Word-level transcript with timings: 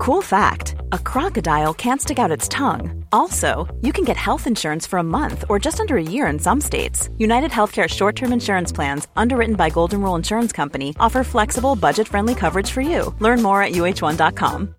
Cool 0.00 0.22
fact 0.22 0.76
a 0.92 0.98
crocodile 0.98 1.74
can't 1.74 2.00
stick 2.00 2.18
out 2.18 2.30
its 2.30 2.48
tongue. 2.48 3.04
Also, 3.12 3.68
you 3.82 3.92
can 3.92 4.02
get 4.02 4.16
health 4.16 4.46
insurance 4.46 4.86
for 4.86 4.98
a 4.98 5.02
month 5.02 5.44
or 5.50 5.58
just 5.58 5.78
under 5.78 5.98
a 5.98 6.02
year 6.02 6.26
in 6.26 6.38
some 6.38 6.58
states. 6.62 7.10
United 7.18 7.50
Healthcare 7.50 7.86
short 7.86 8.16
term 8.16 8.32
insurance 8.32 8.72
plans, 8.72 9.08
underwritten 9.14 9.56
by 9.56 9.68
Golden 9.68 10.00
Rule 10.00 10.16
Insurance 10.16 10.52
Company, 10.52 10.94
offer 10.98 11.22
flexible, 11.22 11.76
budget 11.76 12.08
friendly 12.08 12.34
coverage 12.34 12.70
for 12.70 12.80
you. 12.80 13.14
Learn 13.20 13.42
more 13.42 13.62
at 13.62 13.72
uh1.com. 13.72 14.74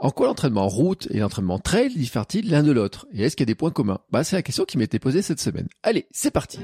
En 0.00 0.10
quoi 0.10 0.26
l'entraînement 0.26 0.68
route 0.68 1.08
et 1.10 1.20
l'entraînement 1.20 1.58
trail 1.58 1.94
diffèrent-ils 1.94 2.50
l'un 2.50 2.62
de 2.62 2.70
l'autre 2.70 3.06
Et 3.14 3.22
est-ce 3.22 3.34
qu'il 3.34 3.44
y 3.44 3.50
a 3.50 3.52
des 3.52 3.54
points 3.54 3.70
communs 3.70 4.00
Bah, 4.10 4.24
c'est 4.24 4.36
la 4.36 4.42
question 4.42 4.66
qui 4.66 4.76
m'était 4.76 4.98
posée 4.98 5.22
cette 5.22 5.40
semaine. 5.40 5.68
Allez, 5.82 6.06
c'est 6.12 6.30
parti 6.30 6.60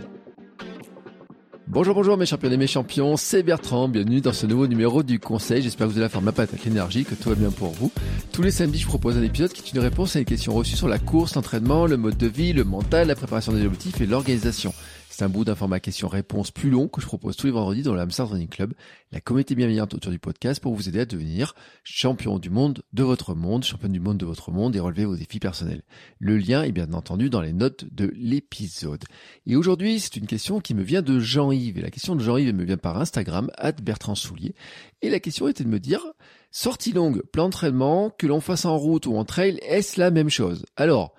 Bonjour, 1.66 1.94
bonjour 1.94 2.18
mes 2.18 2.26
champions 2.26 2.50
et 2.50 2.58
mes 2.58 2.66
champions, 2.66 3.16
c'est 3.16 3.42
Bertrand, 3.42 3.88
bienvenue 3.88 4.20
dans 4.20 4.34
ce 4.34 4.44
nouveau 4.44 4.66
numéro 4.66 5.02
du 5.02 5.18
conseil, 5.18 5.62
j'espère 5.62 5.86
que 5.86 5.92
vous 5.92 5.98
allez 5.98 6.10
faire 6.10 6.20
ma 6.20 6.30
patate 6.30 6.62
l'énergie, 6.62 7.06
que 7.06 7.14
tout 7.14 7.30
va 7.30 7.34
bien 7.34 7.50
pour 7.50 7.70
vous. 7.70 7.90
Tous 8.32 8.42
les 8.42 8.50
samedis 8.50 8.80
je 8.80 8.86
propose 8.86 9.16
un 9.16 9.22
épisode 9.22 9.50
qui 9.50 9.62
est 9.62 9.72
une 9.72 9.80
réponse 9.80 10.14
à 10.14 10.18
une 10.18 10.26
question 10.26 10.52
reçue 10.52 10.76
sur 10.76 10.88
la 10.88 10.98
course, 10.98 11.36
l'entraînement, 11.36 11.86
le 11.86 11.96
mode 11.96 12.18
de 12.18 12.26
vie, 12.26 12.52
le 12.52 12.64
mental, 12.64 13.08
la 13.08 13.14
préparation 13.14 13.52
des 13.52 13.64
objectifs 13.64 13.98
et 14.02 14.06
l'organisation. 14.06 14.74
C'est 15.16 15.24
un 15.24 15.28
bout 15.28 15.44
d'un 15.44 15.54
format 15.54 15.78
question-réponse 15.78 16.50
plus 16.50 16.70
long 16.70 16.88
que 16.88 17.00
je 17.00 17.06
propose 17.06 17.36
tous 17.36 17.46
les 17.46 17.52
vendredis 17.52 17.82
dans 17.82 17.94
le 17.94 18.02
Running 18.02 18.48
Club, 18.48 18.74
la 19.12 19.20
communauté 19.20 19.54
bienveillante 19.54 19.94
autour 19.94 20.10
du 20.10 20.18
podcast 20.18 20.60
pour 20.60 20.74
vous 20.74 20.88
aider 20.88 20.98
à 20.98 21.04
devenir 21.04 21.54
champion 21.84 22.40
du 22.40 22.50
monde 22.50 22.82
de 22.92 23.04
votre 23.04 23.36
monde, 23.36 23.62
champion 23.62 23.90
du 23.90 24.00
monde 24.00 24.18
de 24.18 24.26
votre 24.26 24.50
monde 24.50 24.74
et 24.74 24.80
relever 24.80 25.04
vos 25.04 25.14
défis 25.14 25.38
personnels. 25.38 25.84
Le 26.18 26.36
lien 26.36 26.64
est 26.64 26.72
bien 26.72 26.92
entendu 26.94 27.30
dans 27.30 27.40
les 27.40 27.52
notes 27.52 27.84
de 27.92 28.12
l'épisode. 28.16 29.04
Et 29.46 29.54
aujourd'hui, 29.54 30.00
c'est 30.00 30.16
une 30.16 30.26
question 30.26 30.58
qui 30.58 30.74
me 30.74 30.82
vient 30.82 31.00
de 31.00 31.20
Jean-Yves. 31.20 31.78
Et 31.78 31.82
la 31.82 31.92
question 31.92 32.16
de 32.16 32.20
Jean-Yves 32.20 32.52
me 32.52 32.64
vient 32.64 32.76
par 32.76 33.00
Instagram, 33.00 33.52
at 33.56 33.74
Bertrand 33.74 34.16
Soulier. 34.16 34.56
Et 35.00 35.10
la 35.10 35.20
question 35.20 35.46
était 35.46 35.62
de 35.62 35.68
me 35.68 35.78
dire, 35.78 36.04
sortie 36.50 36.90
longue, 36.90 37.22
plan 37.22 37.44
d'entraînement, 37.44 38.10
que 38.10 38.26
l'on 38.26 38.40
fasse 38.40 38.64
en 38.64 38.76
route 38.76 39.06
ou 39.06 39.16
en 39.16 39.24
trail, 39.24 39.60
est-ce 39.62 40.00
la 40.00 40.10
même 40.10 40.28
chose? 40.28 40.66
Alors, 40.74 41.14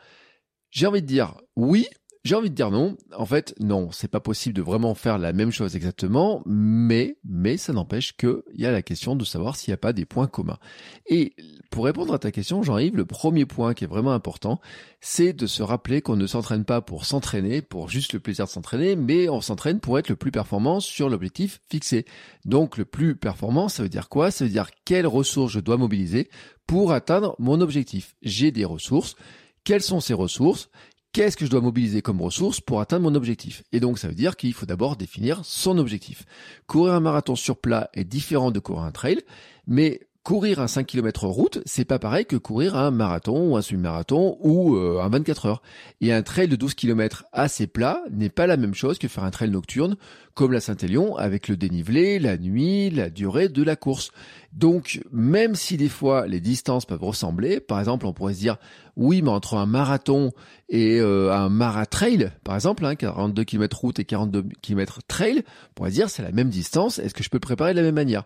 j'ai 0.70 0.86
envie 0.86 1.02
de 1.02 1.08
dire 1.08 1.36
oui, 1.56 1.88
j'ai 2.26 2.34
envie 2.34 2.50
de 2.50 2.56
dire 2.56 2.72
non. 2.72 2.98
En 3.16 3.28
fait, 3.28 3.54
non, 3.60 3.92
c'est 3.92 4.08
pas 4.08 4.20
possible 4.20 4.56
de 4.56 4.64
vraiment 4.64 4.96
faire 4.96 5.20
la 5.20 5.32
même 5.32 5.52
chose 5.52 5.76
exactement, 5.76 6.42
mais, 6.48 7.18
mais 7.24 7.56
ça 7.56 7.72
n'empêche 7.72 8.18
qu'il 8.18 8.42
y 8.56 8.66
a 8.66 8.72
la 8.72 8.82
question 8.82 9.16
de 9.16 9.24
savoir 9.24 9.56
s'il 9.56 9.72
n'y 9.72 9.76
a 9.76 9.78
pas 9.78 9.94
des 9.94 10.06
points 10.06 10.26
communs. 10.26 10.58
Et 11.06 11.36
pour 11.70 11.86
répondre 11.86 12.16
à 12.16 12.18
ta 12.18 12.32
question, 12.32 12.64
Jean-Yves, 12.64 12.96
le 12.96 13.06
premier 13.06 13.46
point 13.46 13.76
qui 13.76 13.84
est 13.84 13.88
vraiment 13.88 14.12
important, 14.12 14.60
c'est 15.02 15.34
de 15.34 15.46
se 15.46 15.62
rappeler 15.62 16.02
qu'on 16.02 16.16
ne 16.16 16.26
s'entraîne 16.26 16.66
pas 16.66 16.82
pour 16.82 17.06
s'entraîner, 17.06 17.62
pour 17.62 17.90
juste 17.90 18.14
le 18.14 18.20
plaisir 18.20 18.46
de 18.46 18.50
s'entraîner, 18.50 18.96
mais 18.96 19.30
on 19.30 19.40
s'entraîne 19.40 19.80
pour 19.80 20.00
être 20.00 20.10
le 20.10 20.16
plus 20.16 20.32
performant 20.32 20.80
sur 20.80 21.10
l'objectif 21.10 21.62
fixé. 21.70 22.06
Donc, 22.44 22.78
le 22.78 22.86
plus 22.86 23.16
performant, 23.16 23.70
ça 23.70 23.84
veut 23.84 23.90
dire 23.90 24.10
quoi? 24.10 24.32
Ça 24.32 24.46
veut 24.46 24.52
dire 24.52 24.72
quelles 24.84 25.06
ressources 25.06 25.54
je 25.54 25.60
dois 25.60 25.78
mobiliser 25.78 26.30
pour 26.66 26.92
atteindre 26.92 27.36
mon 27.38 27.62
objectif. 27.62 28.16
J'ai 28.24 28.50
des 28.50 28.66
ressources. 28.66 29.16
Quelles 29.64 29.84
sont 29.84 30.00
ces 30.00 30.14
ressources? 30.16 30.70
Qu'est-ce 31.16 31.38
que 31.38 31.46
je 31.46 31.50
dois 31.50 31.62
mobiliser 31.62 32.02
comme 32.02 32.22
ressources 32.22 32.60
pour 32.60 32.82
atteindre 32.82 33.04
mon 33.04 33.16
objectif? 33.16 33.64
Et 33.72 33.80
donc 33.80 34.00
ça 34.00 34.10
veut 34.10 34.14
dire 34.14 34.36
qu'il 34.36 34.54
faut 34.54 34.66
d'abord 34.66 34.98
définir 34.98 35.40
son 35.46 35.78
objectif. 35.78 36.26
Courir 36.68 36.94
un 36.94 37.00
marathon 37.00 37.38
sur 37.38 37.56
plat 37.56 37.90
est 37.94 38.04
différent 38.04 38.52
de 38.52 38.60
courir 38.60 38.84
un 38.84 38.92
trail, 38.92 39.22
mais 39.66 40.02
courir 40.26 40.60
un 40.60 40.68
5 40.68 40.88
km 40.88 41.28
route, 41.28 41.60
c'est 41.68 41.86
pas 41.86 42.00
pareil 42.00 42.26
que 42.26 42.36
courir 42.36 42.76
un 42.76 42.90
marathon 42.90 43.52
ou 43.52 43.58
un 43.58 43.62
semi-marathon 43.62 44.40
ou 44.42 44.76
euh, 44.76 45.00
un 45.00 45.08
24 45.08 45.46
heures. 45.46 45.62
Et 46.02 46.12
un 46.12 46.24
trail 46.24 46.48
de 46.48 46.56
12 46.56 46.74
km 46.74 47.26
assez 47.32 47.68
plat 47.68 48.02
n'est 48.12 48.30
pas 48.30 48.48
la 48.48 48.58
même 48.58 48.74
chose 48.74 48.98
que 48.98 49.08
faire 49.08 49.24
un 49.24 49.30
trail 49.30 49.52
nocturne 49.52 49.96
comme 50.34 50.52
la 50.52 50.62
Saint-Élion 50.62 51.16
avec 51.16 51.48
le 51.48 51.56
dénivelé, 51.58 52.18
la 52.18 52.40
nuit, 52.40 52.90
la 52.90 53.12
durée 53.12 53.50
de 53.50 53.62
la 53.62 53.76
course. 53.76 54.10
Donc, 54.52 55.00
même 55.12 55.54
si 55.54 55.78
des 55.78 55.90
fois 55.90 56.26
les 56.26 56.40
distances 56.40 56.88
peuvent 56.88 57.04
ressembler, 57.04 57.60
par 57.60 57.78
exemple, 57.78 58.08
on 58.08 58.14
pourrait 58.14 58.34
se 58.34 58.40
dire, 58.40 58.58
oui, 58.96 59.22
mais 59.22 59.30
entre 59.30 59.54
un 59.54 59.68
marathon 59.68 60.32
et 60.70 61.00
euh, 61.00 61.32
un 61.34 61.50
maratrail, 61.50 62.32
par 62.44 62.56
exemple, 62.56 62.84
hein, 62.84 62.96
42 62.96 63.44
km 63.44 63.78
route 63.78 64.00
et 64.00 64.06
42 64.06 64.46
km 64.64 65.02
trail, 65.08 65.44
on 65.70 65.74
pourrait 65.76 65.92
se 65.92 65.96
dire 65.96 66.10
c'est 66.10 66.24
la 66.24 66.32
même 66.32 66.50
distance, 66.50 66.98
est-ce 66.98 67.14
que 67.14 67.24
je 67.24 67.30
peux 67.30 67.40
préparer 67.40 67.74
de 67.74 67.78
la 67.78 67.84
même 67.84 67.96
manière? 67.96 68.24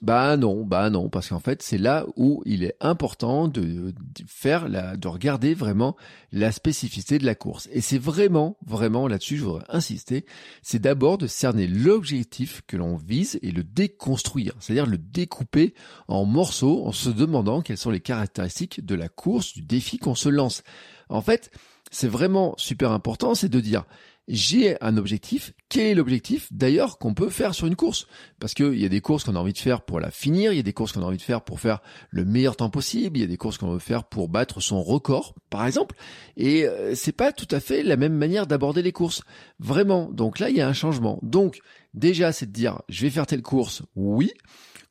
Bah 0.00 0.36
non, 0.36 0.64
bah 0.64 0.90
non, 0.90 1.08
parce 1.08 1.28
qu'en 1.28 1.40
fait 1.40 1.62
c'est 1.62 1.78
là 1.78 2.06
où 2.16 2.42
il 2.46 2.62
est 2.62 2.76
important 2.80 3.48
de, 3.48 3.92
faire 4.26 4.68
la, 4.68 4.96
de 4.96 5.08
regarder 5.08 5.54
vraiment 5.54 5.96
la 6.32 6.52
spécificité 6.52 7.18
de 7.18 7.26
la 7.26 7.34
course. 7.34 7.68
Et 7.72 7.80
c'est 7.80 7.98
vraiment, 7.98 8.56
vraiment 8.64 9.08
là-dessus, 9.08 9.38
je 9.38 9.44
voudrais 9.44 9.64
insister, 9.68 10.24
c'est 10.62 10.78
d'abord 10.80 11.18
de 11.18 11.26
cerner 11.26 11.66
l'objectif 11.66 12.62
que 12.66 12.76
l'on 12.76 12.96
vise 12.96 13.38
et 13.42 13.50
le 13.50 13.64
déconstruire, 13.64 14.54
c'est-à-dire 14.60 14.86
le 14.86 14.98
découper 14.98 15.74
en 16.06 16.24
morceaux 16.24 16.86
en 16.86 16.92
se 16.92 17.10
demandant 17.10 17.60
quelles 17.60 17.78
sont 17.78 17.90
les 17.90 18.00
caractéristiques 18.00 18.84
de 18.84 18.94
la 18.94 19.08
course, 19.08 19.54
du 19.54 19.62
défi 19.62 19.98
qu'on 19.98 20.14
se 20.14 20.28
lance. 20.28 20.62
En 21.08 21.22
fait, 21.22 21.50
c'est 21.90 22.08
vraiment 22.08 22.54
super 22.56 22.92
important, 22.92 23.34
c'est 23.34 23.48
de 23.48 23.60
dire 23.60 23.84
j'ai 24.28 24.76
un 24.82 24.96
objectif. 24.98 25.52
Quel 25.68 25.86
est 25.86 25.94
l'objectif 25.94 26.52
d'ailleurs 26.52 26.98
qu'on 26.98 27.14
peut 27.14 27.30
faire 27.30 27.54
sur 27.54 27.66
une 27.66 27.76
course? 27.76 28.06
Parce 28.38 28.54
qu'il 28.54 28.78
y 28.78 28.84
a 28.84 28.88
des 28.88 29.00
courses 29.00 29.24
qu'on 29.24 29.34
a 29.34 29.38
envie 29.38 29.54
de 29.54 29.58
faire 29.58 29.80
pour 29.80 30.00
la 30.00 30.10
finir, 30.10 30.52
il 30.52 30.56
y 30.56 30.60
a 30.60 30.62
des 30.62 30.72
courses 30.72 30.92
qu'on 30.92 31.02
a 31.02 31.06
envie 31.06 31.16
de 31.16 31.22
faire 31.22 31.42
pour 31.42 31.60
faire 31.60 31.80
le 32.10 32.24
meilleur 32.24 32.56
temps 32.56 32.70
possible, 32.70 33.16
il 33.16 33.20
y 33.22 33.24
a 33.24 33.26
des 33.26 33.36
courses 33.38 33.58
qu'on 33.58 33.72
veut 33.72 33.78
faire 33.78 34.04
pour 34.04 34.28
battre 34.28 34.60
son 34.60 34.82
record, 34.82 35.34
par 35.50 35.66
exemple. 35.66 35.96
Et 36.36 36.66
euh, 36.66 36.94
c'est 36.94 37.12
pas 37.12 37.32
tout 37.32 37.48
à 37.50 37.60
fait 37.60 37.82
la 37.82 37.96
même 37.96 38.14
manière 38.14 38.46
d'aborder 38.46 38.82
les 38.82 38.92
courses, 38.92 39.22
vraiment. 39.58 40.10
Donc 40.12 40.38
là, 40.38 40.50
il 40.50 40.56
y 40.56 40.60
a 40.60 40.68
un 40.68 40.74
changement. 40.74 41.18
Donc 41.22 41.60
déjà, 41.94 42.32
c'est 42.32 42.46
de 42.46 42.52
dire, 42.52 42.82
je 42.88 43.02
vais 43.02 43.10
faire 43.10 43.26
telle 43.26 43.42
course, 43.42 43.82
oui. 43.96 44.30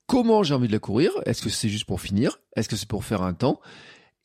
Comment 0.07 0.41
j'ai 0.41 0.53
envie 0.53 0.67
de 0.67 0.73
la 0.73 0.79
courir? 0.79 1.11
Est-ce 1.25 1.41
que 1.41 1.49
c'est 1.49 1.69
juste 1.69 1.85
pour 1.85 2.01
finir? 2.01 2.39
Est-ce 2.55 2.69
que 2.69 2.77
c'est 2.77 2.87
pour 2.87 3.03
faire 3.03 3.21
un 3.21 3.33
temps? 3.33 3.59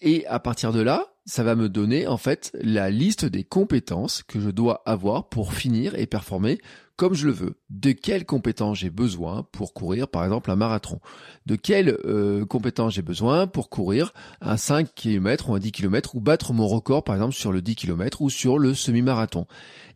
Et 0.00 0.26
à 0.26 0.38
partir 0.38 0.72
de 0.72 0.80
là, 0.80 1.11
ça 1.24 1.42
va 1.42 1.54
me 1.54 1.68
donner 1.68 2.06
en 2.06 2.16
fait 2.16 2.50
la 2.60 2.90
liste 2.90 3.24
des 3.24 3.44
compétences 3.44 4.22
que 4.22 4.40
je 4.40 4.50
dois 4.50 4.82
avoir 4.86 5.28
pour 5.28 5.52
finir 5.52 5.94
et 5.94 6.06
performer 6.06 6.58
comme 6.96 7.14
je 7.14 7.26
le 7.26 7.32
veux. 7.32 7.54
De 7.70 7.92
quelles 7.92 8.24
compétences 8.24 8.78
j'ai 8.78 8.90
besoin 8.90 9.46
pour 9.52 9.74
courir 9.74 10.08
par 10.08 10.24
exemple 10.24 10.50
un 10.50 10.56
marathon 10.56 11.00
De 11.46 11.56
quelles 11.56 11.98
euh, 12.04 12.44
compétences 12.44 12.94
j'ai 12.94 13.02
besoin 13.02 13.46
pour 13.46 13.70
courir 13.70 14.12
un 14.40 14.56
5 14.56 14.94
km 14.94 15.50
ou 15.50 15.54
un 15.54 15.58
10 15.58 15.72
km 15.72 16.14
ou 16.14 16.20
battre 16.20 16.52
mon 16.52 16.68
record 16.68 17.04
par 17.04 17.14
exemple 17.14 17.34
sur 17.34 17.52
le 17.52 17.62
10 17.62 17.76
km 17.76 18.22
ou 18.22 18.30
sur 18.30 18.58
le 18.58 18.74
semi-marathon. 18.74 19.46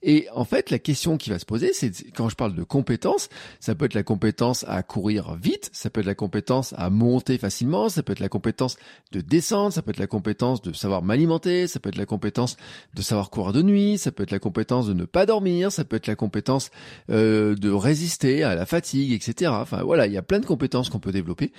Et 0.02 0.28
en 0.32 0.44
fait, 0.44 0.70
la 0.70 0.78
question 0.78 1.16
qui 1.16 1.30
va 1.30 1.38
se 1.38 1.44
poser, 1.44 1.72
c'est 1.72 1.90
quand 2.12 2.28
je 2.28 2.36
parle 2.36 2.54
de 2.54 2.62
compétences, 2.62 3.28
ça 3.60 3.74
peut 3.74 3.86
être 3.86 3.94
la 3.94 4.02
compétence 4.02 4.64
à 4.68 4.82
courir 4.82 5.34
vite, 5.34 5.68
ça 5.72 5.90
peut 5.90 6.00
être 6.00 6.06
la 6.06 6.14
compétence 6.14 6.74
à 6.76 6.90
monter 6.90 7.38
facilement, 7.38 7.88
ça 7.88 8.04
peut 8.04 8.12
être 8.12 8.20
la 8.20 8.28
compétence 8.28 8.76
de 9.10 9.20
descendre, 9.20 9.72
ça 9.72 9.82
peut 9.82 9.90
être 9.90 9.98
la 9.98 10.06
compétence 10.06 10.62
de 10.62 10.72
savoir 10.72 11.02
m'alimenter, 11.02 11.66
ça 11.66 11.80
peut 11.80 11.88
être 11.88 11.96
la 11.96 12.06
compétence 12.06 12.56
de 12.94 13.02
savoir 13.02 13.30
courir 13.30 13.52
de 13.52 13.62
nuit, 13.62 13.98
ça 13.98 14.12
peut 14.12 14.22
être 14.22 14.30
la 14.30 14.38
compétence 14.38 14.86
de 14.86 14.92
ne 14.92 15.06
pas 15.06 15.26
dormir, 15.26 15.72
ça 15.72 15.84
peut 15.84 15.96
être 15.96 16.06
la 16.06 16.16
compétence 16.16 16.70
euh, 17.10 17.54
de 17.54 17.70
résister 17.70 18.42
à 18.42 18.54
la 18.54 18.66
fatigue, 18.66 19.12
etc. 19.12 19.50
Enfin 19.54 19.82
voilà, 19.82 20.06
il 20.06 20.12
y 20.12 20.18
a 20.18 20.22
plein 20.22 20.40
de 20.40 20.46
compétences 20.46 20.88
qu'on 20.88 21.00
peut 21.00 21.12
développer. 21.12 21.52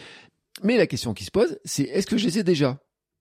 Mais 0.64 0.78
la 0.78 0.88
question 0.88 1.14
qui 1.14 1.24
se 1.24 1.32
pose, 1.32 1.60
c'est 1.66 1.84
est-ce 1.84 2.08
que 2.08 2.18
je 2.18 2.26
les 2.26 2.40
ai 2.40 2.44
déjà? 2.44 2.80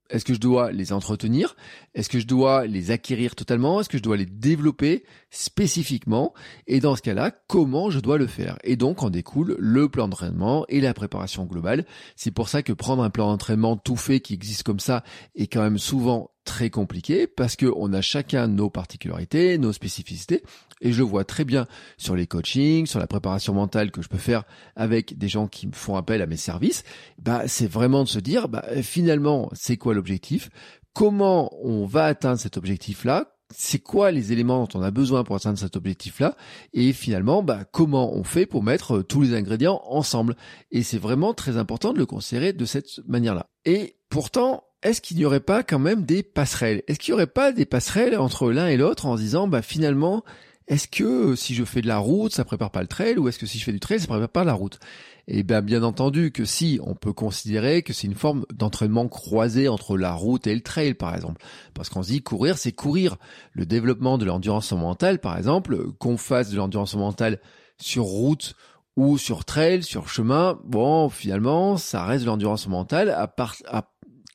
Est-ce 0.09 0.25
que 0.25 0.35
je 0.35 0.41
dois 0.41 0.71
les 0.71 0.93
entretenir? 0.93 1.57
Est-ce 1.95 2.09
que 2.09 2.21
je 2.21 2.27
dois 2.27 2.67
les 2.67 2.91
acquérir 2.91 3.35
totalement? 3.35 3.81
Est-ce 3.81 3.89
que 3.89 3.99
je 3.99 4.03
dois 4.03 4.17
les 4.17 4.27
développer 4.27 5.05
spécifiquement? 5.31 6.33
Et 6.67 6.79
dans 6.79 6.95
ce 6.95 7.03
cas-là, 7.03 7.33
comment 7.49 7.91
je 7.91 7.99
dois 7.99 8.17
le 8.17 8.29
faire? 8.29 8.57
Et 8.63 8.77
donc 8.77 9.03
en 9.03 9.11
découle 9.11 9.57
le 9.59 9.89
plan 9.89 10.07
d'entraînement 10.07 10.65
et 10.69 10.81
la 10.81 10.95
préparation 10.95 11.45
globale. 11.45 11.85
C'est 12.15 12.31
pour 12.31 12.49
ça 12.49 12.63
que 12.63 12.73
prendre 12.73 13.03
un 13.03 13.11
plan 13.11 13.27
d'entraînement 13.27 13.77
tout 13.77 13.97
fait 13.97 14.21
qui 14.21 14.35
existe 14.35 14.63
comme 14.63 14.81
ça 14.81 15.03
est 15.35 15.49
quand 15.49 15.63
même 15.63 15.79
souvent 15.79 16.31
très 16.45 16.71
compliqué 16.71 17.27
parce 17.27 17.57
que 17.57 17.67
on 17.77 17.93
a 17.93 18.01
chacun 18.01 18.47
nos 18.47 18.71
particularités, 18.71 19.59
nos 19.59 19.73
spécificités 19.73 20.43
et 20.81 20.93
je 20.93 21.03
vois 21.03 21.25
très 21.25 21.45
bien 21.45 21.67
sur 21.97 22.17
les 22.17 22.27
coachings, 22.27 22.87
sur 22.87 22.99
la 22.99 23.07
préparation 23.07 23.55
mentale 23.55 23.91
que 23.91 24.03
je 24.03 24.09
peux 24.09 24.19
faire 24.19 24.45
avec 24.75 25.17
des 25.19 25.29
gens 25.29 25.49
qui 25.49 25.67
me 25.67 25.73
font 25.73 25.97
appel 25.97 26.23
à 26.23 26.27
mes 26.27 26.37
services. 26.37 26.85
Bah, 27.19 27.43
c'est 27.47 27.71
vraiment 27.71 28.05
de 28.05 28.09
se 28.09 28.19
dire, 28.19 28.49
bah, 28.49 28.65
finalement, 28.83 29.51
c'est 29.53 29.77
quoi 29.77 29.95
l'objectif? 29.95 30.51
Comment 30.93 31.51
on 31.63 31.87
va 31.87 32.05
atteindre 32.05 32.41
cet 32.41 32.57
objectif-là? 32.57 33.33
c'est 33.55 33.79
quoi 33.79 34.11
les 34.11 34.33
éléments 34.33 34.65
dont 34.65 34.81
on 34.81 34.83
a 34.83 34.91
besoin 34.91 35.25
pour 35.25 35.37
atteindre 35.37 35.59
cet 35.59 35.77
objectif-là? 35.77 36.37
Et 36.73 36.93
finalement 36.93 37.43
bah, 37.43 37.65
comment 37.71 38.13
on 38.15 38.25
fait 38.25 38.47
pour 38.47 38.63
mettre 38.63 39.03
tous 39.03 39.23
les 39.23 39.35
ingrédients 39.35 39.81
ensemble? 39.87 40.37
Et 40.71 40.83
c'est 40.83 40.99
vraiment 40.99 41.35
très 41.35 41.57
important 41.57 41.93
de 41.93 41.99
le 41.99 42.07
considérer 42.07 42.53
de 42.53 42.65
cette 42.65 43.01
manière-là. 43.07 43.47
Et 43.65 43.97
pourtant, 44.09 44.65
est-ce 44.83 45.01
qu'il 45.01 45.17
n'y 45.17 45.25
aurait 45.25 45.41
pas 45.41 45.63
quand 45.63 45.79
même 45.79 46.05
des 46.05 46.23
passerelles? 46.23 46.83
Est-ce 46.87 46.99
qu'il 46.99 47.13
n'y 47.13 47.17
aurait 47.17 47.27
pas 47.27 47.53
des 47.53 47.67
passerelles 47.67 48.19
entre 48.19 48.51
l'un 48.51 48.69
et 48.69 48.77
l'autre 48.77 49.07
en 49.07 49.17
se 49.17 49.23
disant, 49.23 49.49
bah 49.49 49.63
finalement, 49.63 50.23
est-ce 50.69 50.89
que 50.89 51.05
euh, 51.05 51.37
si 51.37 51.55
je 51.55 51.65
fais 51.65 51.81
de 51.81 51.87
la 51.87 51.99
route, 51.99 52.33
ça 52.33 52.45
prépare 52.45 52.71
pas 52.71 52.83
le 52.83 52.89
trail, 52.89 53.19
ou 53.19 53.29
est-ce 53.29 53.39
que 53.39 53.47
si 53.47 53.59
je 53.59 53.65
fais 53.65 53.73
du 53.73 53.81
trail, 53.81 54.01
ça 54.01 54.07
prépare 54.07 54.29
pas 54.29 54.45
la 54.45 54.53
route? 54.53 54.81
Eh 55.29 55.43
bien, 55.43 55.63
bien 55.63 55.83
entendu 55.83 56.31
que 56.31 56.45
si, 56.45 56.79
on 56.83 56.95
peut 56.95 57.13
considérer 57.13 57.83
que 57.83 57.93
c'est 57.93 58.07
une 58.07 58.15
forme 58.15 58.45
d'entraînement 58.53 59.09
croisé 59.09 59.69
entre 59.69 59.97
la 59.97 60.13
route 60.13 60.47
et 60.47 60.55
le 60.55 60.61
trail, 60.61 60.95
par 60.95 61.15
exemple. 61.15 61.43
Parce 61.75 61.89
qu'on 61.89 62.03
se 62.03 62.09
dit, 62.09 62.23
courir, 62.23 62.59
c'est 62.59 62.73
courir. 62.73 63.17
Le 63.53 63.67
développement 63.67 64.19
de 64.19 64.25
l'endurance 64.25 64.73
mentale, 64.73 65.21
par 65.21 65.37
exemple, 65.37 65.93
qu'on 65.99 66.17
fasse 66.17 66.51
de 66.51 66.57
l'endurance 66.57 66.95
mentale 66.95 67.41
sur 67.79 68.05
route 68.05 68.55
ou 68.97 69.19
sur 69.19 69.45
trail, 69.45 69.83
sur 69.83 70.09
chemin, 70.09 70.59
bon, 70.65 71.09
finalement, 71.09 71.77
ça 71.77 72.05
reste 72.05 72.25
de 72.25 72.31
l'endurance 72.31 72.67
mentale 72.67 73.11
à 73.11 73.27
part, 73.27 73.57
à 73.67 73.83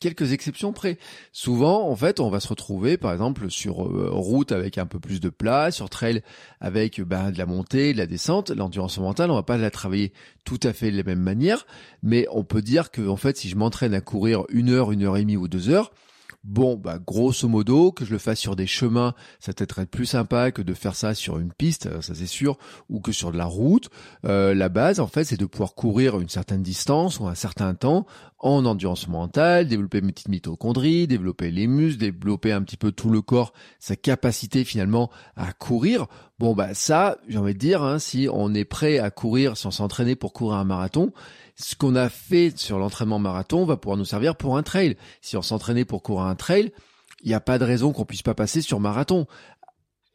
quelques 0.01 0.33
exceptions 0.33 0.73
près. 0.73 0.97
Souvent, 1.31 1.87
en 1.89 1.95
fait, 1.95 2.19
on 2.19 2.29
va 2.29 2.41
se 2.41 2.49
retrouver, 2.49 2.97
par 2.97 3.13
exemple, 3.13 3.49
sur 3.49 3.85
euh, 3.85 4.09
route 4.11 4.51
avec 4.51 4.77
un 4.77 4.85
peu 4.85 4.99
plus 4.99 5.21
de 5.21 5.29
place, 5.29 5.75
sur 5.75 5.89
trail 5.89 6.21
avec 6.59 6.99
ben, 6.99 7.31
de 7.31 7.37
la 7.37 7.45
montée, 7.45 7.93
de 7.93 7.97
la 7.97 8.07
descente. 8.07 8.49
L'endurance 8.49 8.97
mentale, 8.97 9.31
on 9.31 9.35
va 9.35 9.43
pas 9.43 9.57
la 9.57 9.71
travailler 9.71 10.11
tout 10.43 10.59
à 10.63 10.73
fait 10.73 10.91
de 10.91 10.97
la 10.97 11.03
même 11.03 11.21
manière, 11.21 11.65
mais 12.03 12.27
on 12.31 12.43
peut 12.43 12.61
dire 12.61 12.91
que, 12.91 13.07
en 13.07 13.15
fait, 13.15 13.37
si 13.37 13.47
je 13.47 13.55
m'entraîne 13.55 13.93
à 13.93 14.01
courir 14.01 14.43
une 14.49 14.69
heure, 14.69 14.91
une 14.91 15.03
heure 15.03 15.15
et 15.15 15.21
demie 15.21 15.37
ou 15.37 15.47
deux 15.47 15.69
heures, 15.69 15.91
Bon, 16.43 16.75
bah 16.75 16.97
grosso 16.97 17.47
modo, 17.47 17.91
que 17.91 18.03
je 18.03 18.11
le 18.11 18.17
fasse 18.17 18.39
sur 18.39 18.55
des 18.55 18.65
chemins, 18.65 19.13
ça 19.39 19.53
peut 19.53 19.63
être 19.63 19.83
plus 19.83 20.07
sympa 20.07 20.51
que 20.51 20.63
de 20.63 20.73
faire 20.73 20.95
ça 20.95 21.13
sur 21.13 21.37
une 21.37 21.53
piste, 21.53 21.85
euh, 21.85 22.01
ça 22.01 22.15
c'est 22.15 22.25
sûr, 22.25 22.57
ou 22.89 22.99
que 22.99 23.11
sur 23.11 23.31
de 23.31 23.37
la 23.37 23.45
route. 23.45 23.89
Euh, 24.25 24.55
la 24.55 24.67
base, 24.67 24.99
en 24.99 25.05
fait, 25.05 25.23
c'est 25.23 25.39
de 25.39 25.45
pouvoir 25.45 25.75
courir 25.75 26.19
une 26.19 26.29
certaine 26.29 26.63
distance 26.63 27.19
ou 27.19 27.27
un 27.27 27.35
certain 27.35 27.75
temps 27.75 28.07
en 28.39 28.65
endurance 28.65 29.07
mentale, 29.07 29.67
développer 29.67 29.99
une 29.99 30.11
petite 30.11 30.29
mitochondrie, 30.29 31.05
développer 31.05 31.51
les 31.51 31.67
muscles, 31.67 31.99
développer 31.99 32.51
un 32.51 32.63
petit 32.63 32.77
peu 32.77 32.91
tout 32.91 33.11
le 33.11 33.21
corps, 33.21 33.53
sa 33.79 33.95
capacité 33.95 34.63
finalement 34.63 35.11
à 35.35 35.53
courir. 35.53 36.07
Bon, 36.39 36.55
bah 36.55 36.73
ça, 36.73 37.17
j'ai 37.27 37.37
envie 37.37 37.53
de 37.53 37.59
dire, 37.59 37.83
hein, 37.83 37.99
si 37.99 38.27
on 38.33 38.55
est 38.55 38.65
prêt 38.65 38.97
à 38.97 39.11
courir, 39.11 39.53
on 39.63 39.69
s'entraîner 39.69 40.15
pour 40.15 40.33
courir 40.33 40.57
un 40.57 40.63
marathon, 40.63 41.13
ce 41.55 41.75
qu'on 41.75 41.95
a 41.95 42.09
fait 42.09 42.57
sur 42.57 42.79
l'entraînement 42.79 43.19
marathon 43.19 43.65
va 43.65 43.77
pouvoir 43.77 43.97
nous 43.97 44.05
servir 44.05 44.35
pour 44.35 44.57
un 44.57 44.63
trail. 44.63 44.97
Si 45.21 45.37
on 45.37 45.41
s'entraînait 45.41 45.85
pour 45.85 46.03
courir 46.03 46.25
un 46.25 46.35
trail, 46.35 46.71
il 47.23 47.27
n'y 47.27 47.33
a 47.33 47.39
pas 47.39 47.59
de 47.59 47.65
raison 47.65 47.91
qu'on 47.91 48.05
puisse 48.05 48.23
pas 48.23 48.33
passer 48.33 48.61
sur 48.61 48.79
marathon. 48.79 49.27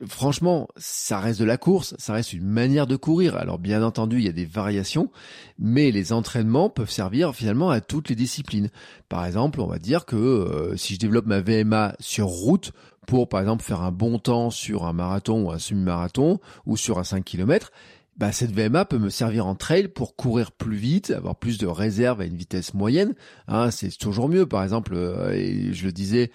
Franchement, 0.07 0.69
ça 0.77 1.21
reste 1.21 1.41
de 1.41 1.47
la 1.47 1.57
course, 1.57 1.95
ça 1.99 2.13
reste 2.13 2.35
une 2.35 2.45
manière 2.45 2.87
de 2.87 2.97
courir. 2.97 3.37
Alors 3.37 3.59
bien 3.59 3.83
entendu, 3.83 4.19
il 4.19 4.25
y 4.25 4.29
a 4.29 4.33
des 4.33 4.45
variations, 4.45 5.11
mais 5.59 5.91
les 5.91 6.13
entraînements 6.13 6.69
peuvent 6.69 6.91
servir 6.91 7.35
finalement 7.35 7.71
à 7.71 7.81
toutes 7.81 8.11
les 8.11 8.15
disciplines. 8.15 8.69
Par 9.09 9.25
exemple, 9.25 9.59
on 9.61 9.67
va 9.67 9.79
dire 9.79 10.05
que 10.05 10.17
euh, 10.17 10.77
si 10.77 10.95
je 10.95 10.99
développe 10.99 11.25
ma 11.25 11.41
VMA 11.41 11.95
sur 11.99 12.27
route 12.27 12.73
pour 13.07 13.29
par 13.29 13.41
exemple 13.41 13.65
faire 13.65 13.81
un 13.81 13.93
bon 13.93 14.19
temps 14.19 14.51
sur 14.51 14.85
un 14.85 14.93
marathon 14.93 15.47
ou 15.47 15.51
un 15.51 15.59
semi-marathon 15.59 16.41
ou 16.67 16.77
sur 16.77 16.99
un 16.99 17.05
5 17.05 17.25
km, 17.25 17.71
bah, 18.17 18.33
cette 18.33 18.53
VMA 18.53 18.85
peut 18.87 18.99
me 18.99 19.11
servir 19.11 19.47
en 19.47 19.55
trail 19.55 19.89
pour 19.89 20.17
courir 20.17 20.53
plus 20.53 20.77
vite, 20.77 21.11
avoir 21.11 21.37
plus 21.37 21.59
de 21.59 21.67
réserve 21.67 22.21
à 22.21 22.25
une 22.25 22.37
vitesse 22.37 22.73
moyenne. 22.73 23.15
Hein, 23.47 23.71
c'est 23.71 23.91
toujours 23.97 24.29
mieux. 24.29 24.47
Par 24.47 24.63
exemple, 24.63 24.95
euh, 24.95 25.33
et 25.33 25.73
je 25.73 25.85
le 25.85 25.93
disais, 25.93 26.31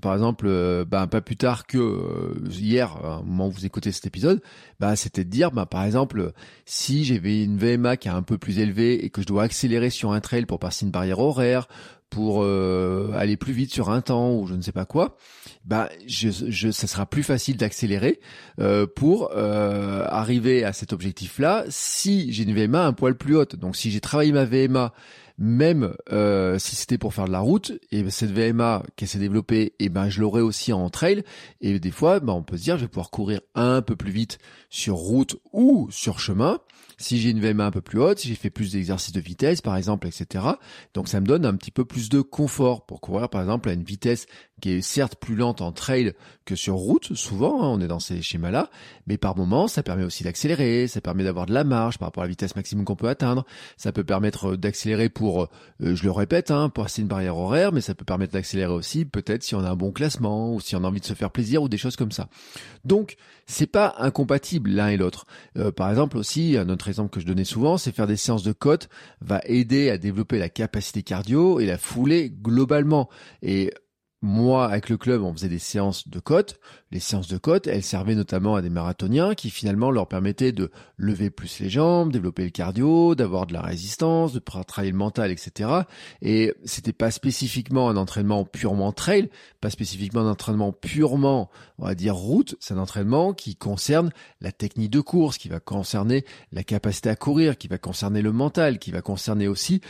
par 0.00 0.14
exemple, 0.14 0.46
euh, 0.48 0.84
bah, 0.84 1.06
pas 1.06 1.20
plus 1.20 1.36
tard 1.36 1.66
que 1.66 1.78
euh, 1.78 2.34
hier, 2.50 2.96
au 3.20 3.24
moment 3.24 3.48
où 3.48 3.50
vous 3.50 3.66
écoutez 3.66 3.92
cet 3.92 4.06
épisode, 4.06 4.40
bah, 4.80 4.96
c'était 4.96 5.24
de 5.24 5.30
dire, 5.30 5.50
bah, 5.50 5.66
par 5.66 5.84
exemple, 5.84 6.32
si 6.64 7.04
j'avais 7.04 7.44
une 7.44 7.58
VMA 7.58 7.96
qui 7.96 8.08
est 8.08 8.12
un 8.12 8.22
peu 8.22 8.38
plus 8.38 8.58
élevée 8.58 9.04
et 9.04 9.10
que 9.10 9.22
je 9.22 9.26
dois 9.26 9.44
accélérer 9.44 9.90
sur 9.90 10.12
un 10.12 10.20
trail 10.20 10.46
pour 10.46 10.58
passer 10.58 10.84
une 10.86 10.92
barrière 10.92 11.18
horaire, 11.18 11.68
pour 12.10 12.44
aller 12.44 13.38
plus 13.38 13.54
vite 13.54 13.72
sur 13.72 13.88
un 13.88 14.02
temps 14.02 14.34
ou 14.34 14.46
je 14.46 14.52
ne 14.52 14.60
sais 14.60 14.70
pas 14.70 14.84
quoi, 14.84 15.16
bah 15.64 15.88
je, 16.06 16.28
je 16.30 16.70
ça 16.70 16.86
sera 16.86 17.06
plus 17.06 17.22
facile 17.22 17.56
d'accélérer 17.56 18.20
euh, 18.58 18.86
pour 18.86 19.30
euh, 19.34 20.04
arriver 20.08 20.64
à 20.64 20.72
cet 20.72 20.92
objectif-là 20.92 21.64
si 21.68 22.32
j'ai 22.32 22.42
une 22.42 22.54
VMA 22.54 22.84
un 22.84 22.92
poil 22.92 23.16
plus 23.16 23.36
haute. 23.36 23.56
Donc 23.56 23.76
si 23.76 23.90
j'ai 23.90 24.00
travaillé 24.00 24.32
ma 24.32 24.44
VMA 24.44 24.92
même 25.38 25.94
euh, 26.12 26.58
si 26.58 26.76
c'était 26.76 26.98
pour 26.98 27.14
faire 27.14 27.26
de 27.26 27.32
la 27.32 27.40
route, 27.40 27.72
et 27.90 28.08
cette 28.10 28.30
VMA 28.30 28.82
qui 28.96 29.06
s'est 29.06 29.18
développée, 29.18 29.74
et 29.78 29.88
ben 29.88 30.08
je 30.08 30.20
l'aurai 30.20 30.40
aussi 30.40 30.72
en 30.72 30.88
trail. 30.90 31.24
Et 31.60 31.78
des 31.78 31.90
fois, 31.90 32.20
ben, 32.20 32.32
on 32.32 32.42
peut 32.42 32.56
se 32.56 32.62
dire, 32.62 32.76
je 32.76 32.82
vais 32.82 32.88
pouvoir 32.88 33.10
courir 33.10 33.40
un 33.54 33.82
peu 33.82 33.96
plus 33.96 34.12
vite 34.12 34.38
sur 34.70 34.94
route 34.94 35.36
ou 35.52 35.88
sur 35.90 36.18
chemin 36.18 36.60
si 37.02 37.20
j'ai 37.20 37.30
une 37.30 37.40
VMA 37.40 37.66
un 37.66 37.70
peu 37.70 37.80
plus 37.80 38.00
haute, 38.00 38.20
si 38.20 38.28
j'ai 38.28 38.34
fait 38.34 38.50
plus 38.50 38.72
d'exercices 38.72 39.12
de 39.12 39.20
vitesse, 39.20 39.60
par 39.60 39.76
exemple, 39.76 40.06
etc. 40.06 40.44
Donc 40.94 41.08
ça 41.08 41.20
me 41.20 41.26
donne 41.26 41.44
un 41.44 41.54
petit 41.54 41.70
peu 41.70 41.84
plus 41.84 42.08
de 42.08 42.20
confort 42.20 42.86
pour 42.86 43.00
courir, 43.00 43.28
par 43.28 43.40
exemple, 43.40 43.68
à 43.68 43.72
une 43.72 43.82
vitesse 43.82 44.26
qui 44.60 44.70
est 44.70 44.82
certes 44.82 45.16
plus 45.16 45.34
lente 45.34 45.60
en 45.60 45.72
trail 45.72 46.14
que 46.44 46.54
sur 46.54 46.74
route, 46.74 47.14
souvent, 47.14 47.62
hein, 47.62 47.68
on 47.68 47.80
est 47.80 47.88
dans 47.88 47.98
ces 47.98 48.22
schémas-là, 48.22 48.70
mais 49.06 49.18
par 49.18 49.36
moment, 49.36 49.66
ça 49.66 49.82
permet 49.82 50.04
aussi 50.04 50.22
d'accélérer, 50.22 50.86
ça 50.86 51.00
permet 51.00 51.24
d'avoir 51.24 51.46
de 51.46 51.52
la 51.52 51.64
marge 51.64 51.98
par 51.98 52.08
rapport 52.08 52.22
à 52.22 52.26
la 52.26 52.30
vitesse 52.30 52.54
maximum 52.54 52.84
qu'on 52.84 52.94
peut 52.94 53.08
atteindre, 53.08 53.44
ça 53.76 53.90
peut 53.90 54.04
permettre 54.04 54.54
d'accélérer 54.54 55.08
pour, 55.08 55.42
euh, 55.42 55.96
je 55.96 56.04
le 56.04 56.12
répète, 56.12 56.52
hein, 56.52 56.68
pour 56.68 56.84
passer 56.84 57.02
une 57.02 57.08
barrière 57.08 57.36
horaire, 57.36 57.72
mais 57.72 57.80
ça 57.80 57.94
peut 57.94 58.04
permettre 58.04 58.32
d'accélérer 58.32 58.72
aussi, 58.72 59.04
peut-être 59.04 59.42
si 59.42 59.56
on 59.56 59.64
a 59.64 59.70
un 59.70 59.76
bon 59.76 59.90
classement, 59.90 60.54
ou 60.54 60.60
si 60.60 60.76
on 60.76 60.84
a 60.84 60.86
envie 60.86 61.00
de 61.00 61.06
se 61.06 61.14
faire 61.14 61.32
plaisir, 61.32 61.62
ou 61.62 61.68
des 61.68 61.78
choses 61.78 61.96
comme 61.96 62.12
ça. 62.12 62.28
Donc, 62.84 63.16
c'est 63.46 63.66
pas 63.66 63.96
incompatible 63.98 64.70
l'un 64.70 64.88
et 64.88 64.96
l'autre. 64.96 65.26
Euh, 65.56 65.72
par 65.72 65.90
exemple 65.90 66.16
aussi, 66.16 66.56
un 66.56 66.68
autre 66.92 67.00
exemple 67.00 67.14
que 67.14 67.20
je 67.20 67.26
donnais 67.26 67.44
souvent, 67.44 67.78
c'est 67.78 67.94
faire 67.94 68.06
des 68.06 68.16
séances 68.16 68.42
de 68.42 68.52
côte 68.52 68.88
va 69.20 69.40
aider 69.44 69.90
à 69.90 69.98
développer 69.98 70.38
la 70.38 70.48
capacité 70.48 71.02
cardio 71.02 71.60
et 71.60 71.66
la 71.66 71.78
foulée 71.78 72.30
globalement. 72.30 73.08
Et 73.42 73.72
moi, 74.22 74.66
avec 74.66 74.88
le 74.88 74.96
club, 74.96 75.22
on 75.22 75.32
faisait 75.32 75.48
des 75.48 75.58
séances 75.58 76.08
de 76.08 76.20
côte. 76.20 76.60
Les 76.92 77.00
séances 77.00 77.26
de 77.26 77.38
côte, 77.38 77.66
elles 77.66 77.82
servaient 77.82 78.14
notamment 78.14 78.54
à 78.54 78.62
des 78.62 78.70
marathoniens 78.70 79.34
qui 79.34 79.50
finalement 79.50 79.90
leur 79.90 80.06
permettaient 80.06 80.52
de 80.52 80.70
lever 80.96 81.28
plus 81.28 81.58
les 81.58 81.68
jambes, 81.68 82.12
développer 82.12 82.44
le 82.44 82.50
cardio, 82.50 83.16
d'avoir 83.16 83.48
de 83.48 83.52
la 83.52 83.62
résistance, 83.62 84.32
de 84.32 84.38
travailler 84.38 84.92
le 84.92 84.96
mental, 84.98 85.32
etc. 85.32 85.70
Et 86.20 86.54
c'était 86.64 86.92
pas 86.92 87.10
spécifiquement 87.10 87.90
un 87.90 87.96
entraînement 87.96 88.44
purement 88.44 88.92
trail, 88.92 89.28
pas 89.60 89.70
spécifiquement 89.70 90.20
un 90.20 90.30
entraînement 90.30 90.72
purement, 90.72 91.50
on 91.78 91.86
va 91.86 91.96
dire 91.96 92.14
route. 92.14 92.54
C'est 92.60 92.74
un 92.74 92.78
entraînement 92.78 93.32
qui 93.32 93.56
concerne 93.56 94.10
la 94.40 94.52
technique 94.52 94.90
de 94.90 95.00
course, 95.00 95.36
qui 95.36 95.48
va 95.48 95.58
concerner 95.58 96.24
la 96.52 96.62
capacité 96.62 97.10
à 97.10 97.16
courir, 97.16 97.58
qui 97.58 97.66
va 97.66 97.78
concerner 97.78 98.22
le 98.22 98.30
mental, 98.30 98.78
qui 98.78 98.92
va 98.92 99.02
concerner 99.02 99.48
aussi 99.48 99.80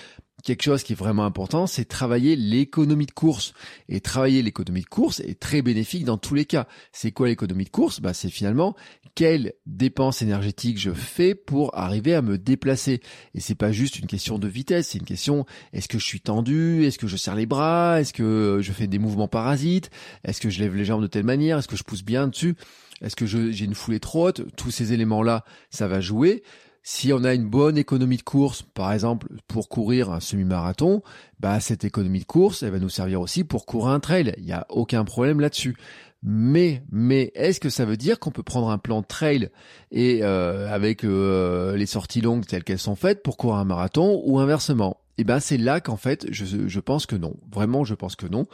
quelque 0.42 0.62
chose 0.62 0.82
qui 0.82 0.92
est 0.92 0.96
vraiment 0.96 1.24
important, 1.24 1.66
c'est 1.66 1.84
travailler 1.84 2.36
l'économie 2.36 3.06
de 3.06 3.12
course. 3.12 3.54
Et 3.88 4.00
travailler 4.00 4.42
l'économie 4.42 4.82
de 4.82 4.86
course 4.86 5.20
est 5.20 5.38
très 5.38 5.62
bénéfique 5.62 6.04
dans 6.04 6.18
tous 6.18 6.34
les 6.34 6.44
cas. 6.44 6.66
C'est 6.92 7.12
quoi 7.12 7.28
l'économie 7.28 7.64
de 7.64 7.70
course? 7.70 8.00
Bah, 8.00 8.14
C'est 8.14 8.30
finalement 8.30 8.76
quelle 9.14 9.52
dépense 9.66 10.22
énergétique 10.22 10.78
je 10.78 10.92
fais 10.92 11.34
pour 11.34 11.76
arriver 11.76 12.14
à 12.14 12.22
me 12.22 12.38
déplacer? 12.38 13.00
Et 13.34 13.40
c'est 13.40 13.54
pas 13.54 13.72
juste 13.72 13.98
une 13.98 14.06
question 14.06 14.38
de 14.38 14.48
vitesse, 14.48 14.88
c'est 14.88 14.98
une 14.98 15.04
question 15.04 15.44
est-ce 15.72 15.88
que 15.88 15.98
je 15.98 16.04
suis 16.04 16.20
tendu, 16.20 16.84
est-ce 16.84 16.98
que 16.98 17.06
je 17.06 17.16
serre 17.16 17.36
les 17.36 17.46
bras, 17.46 18.00
est-ce 18.00 18.12
que 18.12 18.60
je 18.62 18.72
fais 18.72 18.86
des 18.86 18.98
mouvements 18.98 19.28
parasites, 19.28 19.90
est-ce 20.24 20.40
que 20.40 20.50
je 20.50 20.60
lève 20.60 20.74
les 20.74 20.84
jambes 20.84 21.02
de 21.02 21.06
telle 21.06 21.24
manière, 21.24 21.58
est-ce 21.58 21.68
que 21.68 21.76
je 21.76 21.84
pousse 21.84 22.02
bien 22.02 22.28
dessus, 22.28 22.54
est-ce 23.02 23.16
que 23.16 23.26
j'ai 23.26 23.64
une 23.64 23.74
foulée 23.74 24.00
trop 24.00 24.28
haute, 24.28 24.42
tous 24.56 24.70
ces 24.70 24.92
éléments-là, 24.92 25.44
ça 25.70 25.88
va 25.88 26.00
jouer. 26.00 26.42
Si 26.84 27.12
on 27.12 27.22
a 27.22 27.32
une 27.32 27.48
bonne 27.48 27.78
économie 27.78 28.16
de 28.16 28.22
course, 28.22 28.62
par 28.62 28.92
exemple 28.92 29.28
pour 29.46 29.68
courir 29.68 30.10
un 30.10 30.18
semi-marathon, 30.18 31.02
bah 31.38 31.60
cette 31.60 31.84
économie 31.84 32.20
de 32.20 32.24
course, 32.24 32.64
elle 32.64 32.72
va 32.72 32.80
nous 32.80 32.88
servir 32.88 33.20
aussi 33.20 33.44
pour 33.44 33.66
courir 33.66 33.92
un 33.92 34.00
trail. 34.00 34.34
Il 34.38 34.44
n'y 34.44 34.52
a 34.52 34.66
aucun 34.68 35.04
problème 35.04 35.38
là-dessus. 35.38 35.76
Mais, 36.24 36.82
mais 36.90 37.32
est-ce 37.34 37.60
que 37.60 37.68
ça 37.68 37.84
veut 37.84 37.96
dire 37.96 38.18
qu'on 38.18 38.30
peut 38.30 38.42
prendre 38.44 38.70
un 38.70 38.78
plan 38.78 39.02
trail 39.02 39.50
et 39.90 40.20
euh, 40.22 40.72
avec 40.72 41.04
euh, 41.04 41.76
les 41.76 41.86
sorties 41.86 42.20
longues 42.20 42.46
telles 42.46 42.64
qu'elles 42.64 42.78
sont 42.78 42.96
faites 42.96 43.22
pour 43.22 43.36
courir 43.36 43.56
un 43.56 43.64
marathon 43.64 44.20
ou 44.24 44.38
inversement? 44.38 45.01
Eh 45.18 45.24
ben 45.24 45.40
c'est 45.40 45.58
là 45.58 45.80
qu'en 45.80 45.96
fait 45.96 46.26
je, 46.30 46.44
je 46.66 46.80
pense 46.80 47.06
que 47.06 47.16
non. 47.16 47.36
Vraiment 47.50 47.84
je 47.84 47.94
pense 47.94 48.16
que 48.16 48.26
non. 48.26 48.46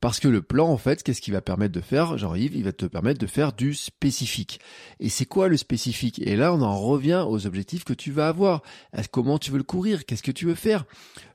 Parce 0.00 0.20
que 0.20 0.28
le 0.28 0.42
plan 0.42 0.68
en 0.68 0.78
fait, 0.78 1.02
qu'est-ce 1.02 1.20
qu'il 1.20 1.34
va 1.34 1.40
permettre 1.40 1.74
de 1.74 1.80
faire, 1.80 2.16
Jean-Yves 2.16 2.54
Il 2.54 2.64
va 2.64 2.72
te 2.72 2.86
permettre 2.86 3.20
de 3.20 3.26
faire 3.26 3.52
du 3.52 3.74
spécifique. 3.74 4.60
Et 5.00 5.08
c'est 5.08 5.26
quoi 5.26 5.48
le 5.48 5.56
spécifique? 5.56 6.20
Et 6.20 6.36
là 6.36 6.52
on 6.54 6.62
en 6.62 6.78
revient 6.78 7.24
aux 7.28 7.46
objectifs 7.46 7.84
que 7.84 7.92
tu 7.92 8.12
vas 8.12 8.28
avoir. 8.28 8.62
Comment 9.10 9.38
tu 9.38 9.50
veux 9.50 9.58
le 9.58 9.64
courir? 9.64 10.06
Qu'est-ce 10.06 10.22
que 10.22 10.32
tu 10.32 10.46
veux 10.46 10.54
faire? 10.54 10.84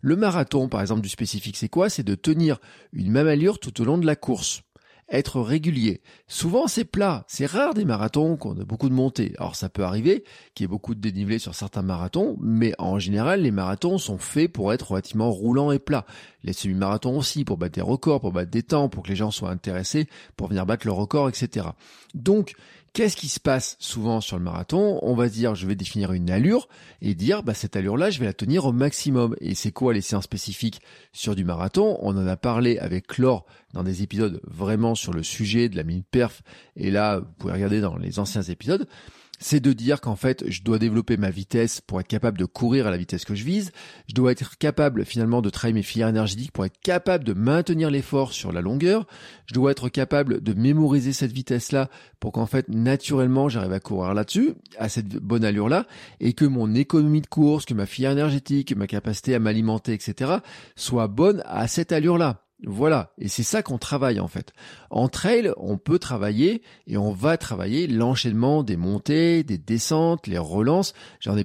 Le 0.01 0.15
marathon 0.15 0.67
par 0.67 0.81
exemple 0.81 1.01
du 1.01 1.09
spécifique 1.09 1.57
c'est 1.57 1.69
quoi? 1.69 1.89
C'est 1.89 2.03
de 2.03 2.15
tenir 2.15 2.59
une 2.93 3.11
même 3.11 3.27
allure 3.27 3.59
tout 3.59 3.81
au 3.81 3.85
long 3.85 3.97
de 3.97 4.05
la 4.05 4.15
course 4.15 4.63
être 5.11 5.41
régulier. 5.41 6.01
Souvent 6.27 6.67
c'est 6.67 6.85
plat, 6.85 7.25
c'est 7.27 7.45
rare 7.45 7.73
des 7.73 7.85
marathons 7.85 8.37
qu'on 8.37 8.59
a 8.59 8.63
beaucoup 8.63 8.89
de 8.89 8.93
montées. 8.93 9.33
Alors 9.37 9.55
ça 9.55 9.69
peut 9.69 9.83
arriver 9.83 10.23
qu'il 10.55 10.63
y 10.63 10.65
ait 10.65 10.67
beaucoup 10.67 10.95
de 10.95 11.01
dénivelé 11.01 11.37
sur 11.37 11.53
certains 11.53 11.81
marathons, 11.81 12.37
mais 12.39 12.73
en 12.79 12.97
général 12.97 13.41
les 13.41 13.51
marathons 13.51 13.97
sont 13.97 14.17
faits 14.17 14.51
pour 14.51 14.73
être 14.73 14.91
relativement 14.91 15.31
roulants 15.31 15.71
et 15.71 15.79
plats. 15.79 16.05
Les 16.43 16.53
semi-marathons 16.53 17.17
aussi, 17.17 17.45
pour 17.45 17.57
battre 17.57 17.75
des 17.75 17.81
records, 17.81 18.21
pour 18.21 18.31
battre 18.31 18.49
des 18.49 18.63
temps, 18.63 18.89
pour 18.89 19.03
que 19.03 19.09
les 19.09 19.15
gens 19.15 19.31
soient 19.31 19.51
intéressés, 19.51 20.07
pour 20.37 20.47
venir 20.47 20.65
battre 20.65 20.87
le 20.87 20.93
record, 20.93 21.29
etc. 21.29 21.67
Donc 22.15 22.53
Qu'est-ce 22.93 23.15
qui 23.15 23.29
se 23.29 23.39
passe 23.39 23.77
souvent 23.79 24.19
sur 24.19 24.37
le 24.37 24.43
marathon? 24.43 24.99
On 25.01 25.15
va 25.15 25.29
dire, 25.29 25.55
je 25.55 25.65
vais 25.65 25.75
définir 25.75 26.11
une 26.11 26.29
allure 26.29 26.67
et 27.01 27.15
dire, 27.15 27.41
bah, 27.41 27.53
cette 27.53 27.77
allure-là, 27.77 28.09
je 28.09 28.19
vais 28.19 28.25
la 28.25 28.33
tenir 28.33 28.65
au 28.65 28.73
maximum. 28.73 29.33
Et 29.39 29.55
c'est 29.55 29.71
quoi 29.71 29.93
les 29.93 30.01
séances 30.01 30.25
spécifiques 30.25 30.81
sur 31.13 31.33
du 31.33 31.45
marathon? 31.45 31.97
On 32.01 32.17
en 32.17 32.27
a 32.27 32.35
parlé 32.35 32.77
avec 32.79 33.17
Laure 33.17 33.45
dans 33.73 33.83
des 33.83 34.03
épisodes 34.03 34.41
vraiment 34.43 34.93
sur 34.93 35.13
le 35.13 35.23
sujet 35.23 35.69
de 35.69 35.77
la 35.77 35.83
minute 35.83 36.05
perf. 36.11 36.41
Et 36.75 36.91
là, 36.91 37.19
vous 37.19 37.31
pouvez 37.37 37.53
regarder 37.53 37.79
dans 37.79 37.95
les 37.95 38.19
anciens 38.19 38.41
épisodes 38.41 38.85
c'est 39.41 39.59
de 39.59 39.73
dire 39.73 40.01
qu'en 40.01 40.15
fait, 40.15 40.43
je 40.47 40.61
dois 40.61 40.77
développer 40.77 41.17
ma 41.17 41.31
vitesse 41.31 41.81
pour 41.81 41.99
être 41.99 42.07
capable 42.07 42.37
de 42.37 42.45
courir 42.45 42.87
à 42.87 42.91
la 42.91 42.97
vitesse 42.97 43.25
que 43.25 43.35
je 43.35 43.43
vise. 43.43 43.71
Je 44.07 44.13
dois 44.13 44.31
être 44.31 44.57
capable 44.57 45.03
finalement 45.03 45.41
de 45.41 45.49
travailler 45.49 45.73
mes 45.73 45.83
filières 45.83 46.09
énergétiques 46.09 46.51
pour 46.51 46.63
être 46.63 46.79
capable 46.81 47.23
de 47.23 47.33
maintenir 47.33 47.89
l'effort 47.89 48.33
sur 48.33 48.51
la 48.51 48.61
longueur. 48.61 49.07
Je 49.47 49.55
dois 49.55 49.71
être 49.71 49.89
capable 49.89 50.41
de 50.41 50.53
mémoriser 50.53 51.11
cette 51.11 51.31
vitesse-là 51.31 51.89
pour 52.19 52.31
qu'en 52.31 52.45
fait, 52.45 52.69
naturellement, 52.69 53.49
j'arrive 53.49 53.73
à 53.73 53.79
courir 53.79 54.13
là-dessus, 54.13 54.53
à 54.77 54.89
cette 54.89 55.07
bonne 55.07 55.43
allure-là, 55.43 55.87
et 56.19 56.33
que 56.33 56.45
mon 56.45 56.75
économie 56.75 57.21
de 57.21 57.27
course, 57.27 57.65
que 57.65 57.73
ma 57.73 57.87
filière 57.87 58.11
énergétique, 58.11 58.75
ma 58.75 58.85
capacité 58.85 59.33
à 59.33 59.39
m'alimenter, 59.39 59.93
etc., 59.93 60.33
soit 60.75 61.07
bonne 61.07 61.41
à 61.45 61.67
cette 61.67 61.91
allure-là. 61.91 62.45
Voilà, 62.63 63.11
et 63.17 63.27
c'est 63.27 63.43
ça 63.43 63.63
qu'on 63.63 63.79
travaille 63.79 64.19
en 64.19 64.27
fait. 64.27 64.53
En 64.91 65.07
trail, 65.07 65.51
on 65.57 65.77
peut 65.77 65.97
travailler 65.97 66.61
et 66.85 66.95
on 66.95 67.11
va 67.11 67.37
travailler 67.37 67.87
l'enchaînement 67.87 68.61
des 68.61 68.77
montées, 68.77 69.43
des 69.43 69.57
descentes, 69.57 70.27
les 70.27 70.37
relances. 70.37 70.93
J'en 71.19 71.37
ai, 71.37 71.43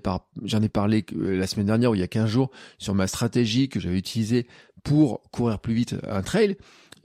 parlé 0.68 1.06
euh, 1.14 1.38
la 1.38 1.46
semaine 1.46 1.66
dernière 1.66 1.92
ou 1.92 1.94
il 1.94 2.00
y 2.00 2.04
a 2.04 2.08
15 2.08 2.28
jours 2.28 2.50
sur 2.76 2.94
ma 2.94 3.06
stratégie 3.06 3.70
que 3.70 3.80
j'avais 3.80 3.98
utilisée 3.98 4.46
pour 4.84 5.22
courir 5.30 5.58
plus 5.58 5.74
vite 5.74 5.96
un 6.06 6.20
trail. 6.20 6.58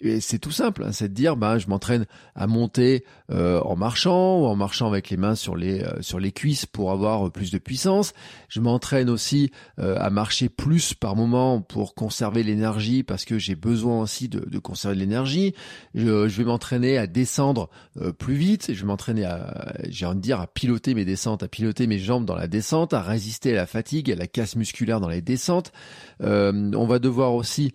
Et 0.04 0.20
c'est 0.20 0.40
tout 0.40 0.52
simple, 0.52 0.84
hein, 0.84 0.92
c'est 0.92 1.10
de 1.10 1.14
dire, 1.14 1.38
bah, 1.38 1.60
je 1.60 1.68
m'entraîne 1.68 2.08
à 2.34 2.48
monter 2.48 3.06
euh, 3.32 3.60
en 3.62 3.76
marchant 3.76 4.40
ou 4.40 4.46
en 4.46 4.56
marchant 4.56 4.88
avec 4.88 5.12
les 5.12 5.18
mains 5.18 5.36
sur 5.36 5.56
les 5.56 5.84
euh, 5.84 6.02
sur 6.02 6.20
les 6.20 6.32
cuisses 6.32 6.66
pour 6.66 6.92
avoir 6.92 7.32
plus 7.32 7.52
de 7.52 7.60
puissance. 7.60 8.14
Je 8.50 8.60
m'entraîne 8.62 9.12
aussi 9.12 9.52
euh, 9.80 9.96
à 10.00 10.10
marcher 10.10 10.50
plus 10.50 10.96
par 10.96 11.16
moment 11.16 11.62
pour 11.62 11.94
conserver 11.94 12.42
l'énergie 12.42 13.04
parce 13.04 13.26
que 13.26 13.38
j'ai 13.38 13.54
besoin 13.54 14.02
aussi 14.02 14.28
de, 14.28 14.40
de 14.40 14.60
conserver 14.60 14.96
de 14.96 15.02
l'énergie. 15.02 15.54
Je, 15.94 16.28
je, 16.28 16.38
vais 16.38 16.46
m'entraîner 16.46 16.98
à 16.98 17.06
descendre 17.06 17.70
plus 18.18 18.36
vite. 18.36 18.74
Je 18.74 18.82
vais 18.82 18.88
m'entraîner 18.88 19.26
à, 19.26 19.76
j'ai 19.88 20.08
envie 20.08 20.18
de 20.18 20.22
dire, 20.22 20.40
à 20.40 20.48
piloter 20.48 20.96
mes 20.96 21.06
descentes, 21.06 21.44
à 21.44 21.48
piloter 21.48 21.86
mes 21.86 22.00
jambes 22.00 22.26
dans 22.26 22.36
la 22.36 22.48
descente, 22.48 22.94
à 22.94 23.02
résister 23.02 23.52
à 23.52 23.56
la 23.56 23.68
fatigue, 23.68 24.12
à 24.12 24.16
la 24.16 24.28
casse 24.28 24.56
musculaire 24.56 25.00
dans 25.00 25.10
les 25.10 25.22
descentes. 25.22 25.72
on 26.20 26.86
va 26.88 27.00
devoir 27.00 27.36
aussi 27.36 27.74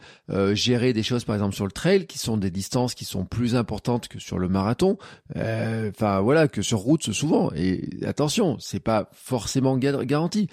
gérer 0.53 0.93
des 0.93 1.05
choses, 1.05 1.25
par 1.25 1.37
exemple 1.37 1.55
sur 1.55 1.67
le 1.67 1.73
trail 1.73 2.07
sont 2.19 2.37
des 2.37 2.51
distances 2.51 2.95
qui 2.95 3.05
sont 3.05 3.25
plus 3.25 3.57
importantes 3.57 4.09
que 4.09 4.19
sur 4.19 4.39
le 4.39 4.49
marathon, 4.49 4.99
euh, 5.37 5.91
enfin 5.91 6.21
voilà, 6.21 6.49
que 6.49 6.63
sur 6.63 6.79
route 6.79 7.13
souvent. 7.13 7.51
Et 7.55 7.89
attention, 8.05 8.57
c'est 8.59 8.81
pas 8.81 9.09
forcément 9.13 9.77
garanti. 9.77 10.49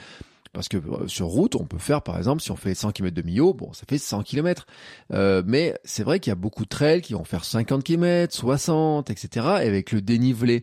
Parce 0.53 0.67
que 0.70 0.77
euh, 0.77 1.08
sur 1.08 1.27
route, 1.27 1.55
on 1.55 1.65
peut 1.65 1.79
faire, 1.79 2.03
par 2.03 2.17
exemple, 2.17 2.41
si 2.41 2.51
on 2.51 2.55
fait 2.55 2.75
100 2.75 2.91
km 2.91 3.15
de 3.15 3.22
Millau, 3.24 3.53
bon, 3.53 3.74
ça 3.74 3.86
fait 3.89 3.98
100 3.98 4.22
km. 4.22 4.67
Euh, 5.12 5.41
mais 5.46 5.75
c'est 5.84 6.03
vrai 6.03 6.20
qu'il 6.20 6.29
y 6.29 6.32
a 6.32 6.36
beaucoup 6.36 6.63
de 6.63 6.70
trails 6.70 7.01
qui 7.01 7.13
vont 7.13 7.24
faire 7.24 7.43
50 7.43 7.84
km, 7.84 8.34
60, 8.34 9.10
etc. 9.10 9.48
Et 9.63 9.67
avec 9.67 9.91
le 9.91 10.01
dénivelé, 10.01 10.58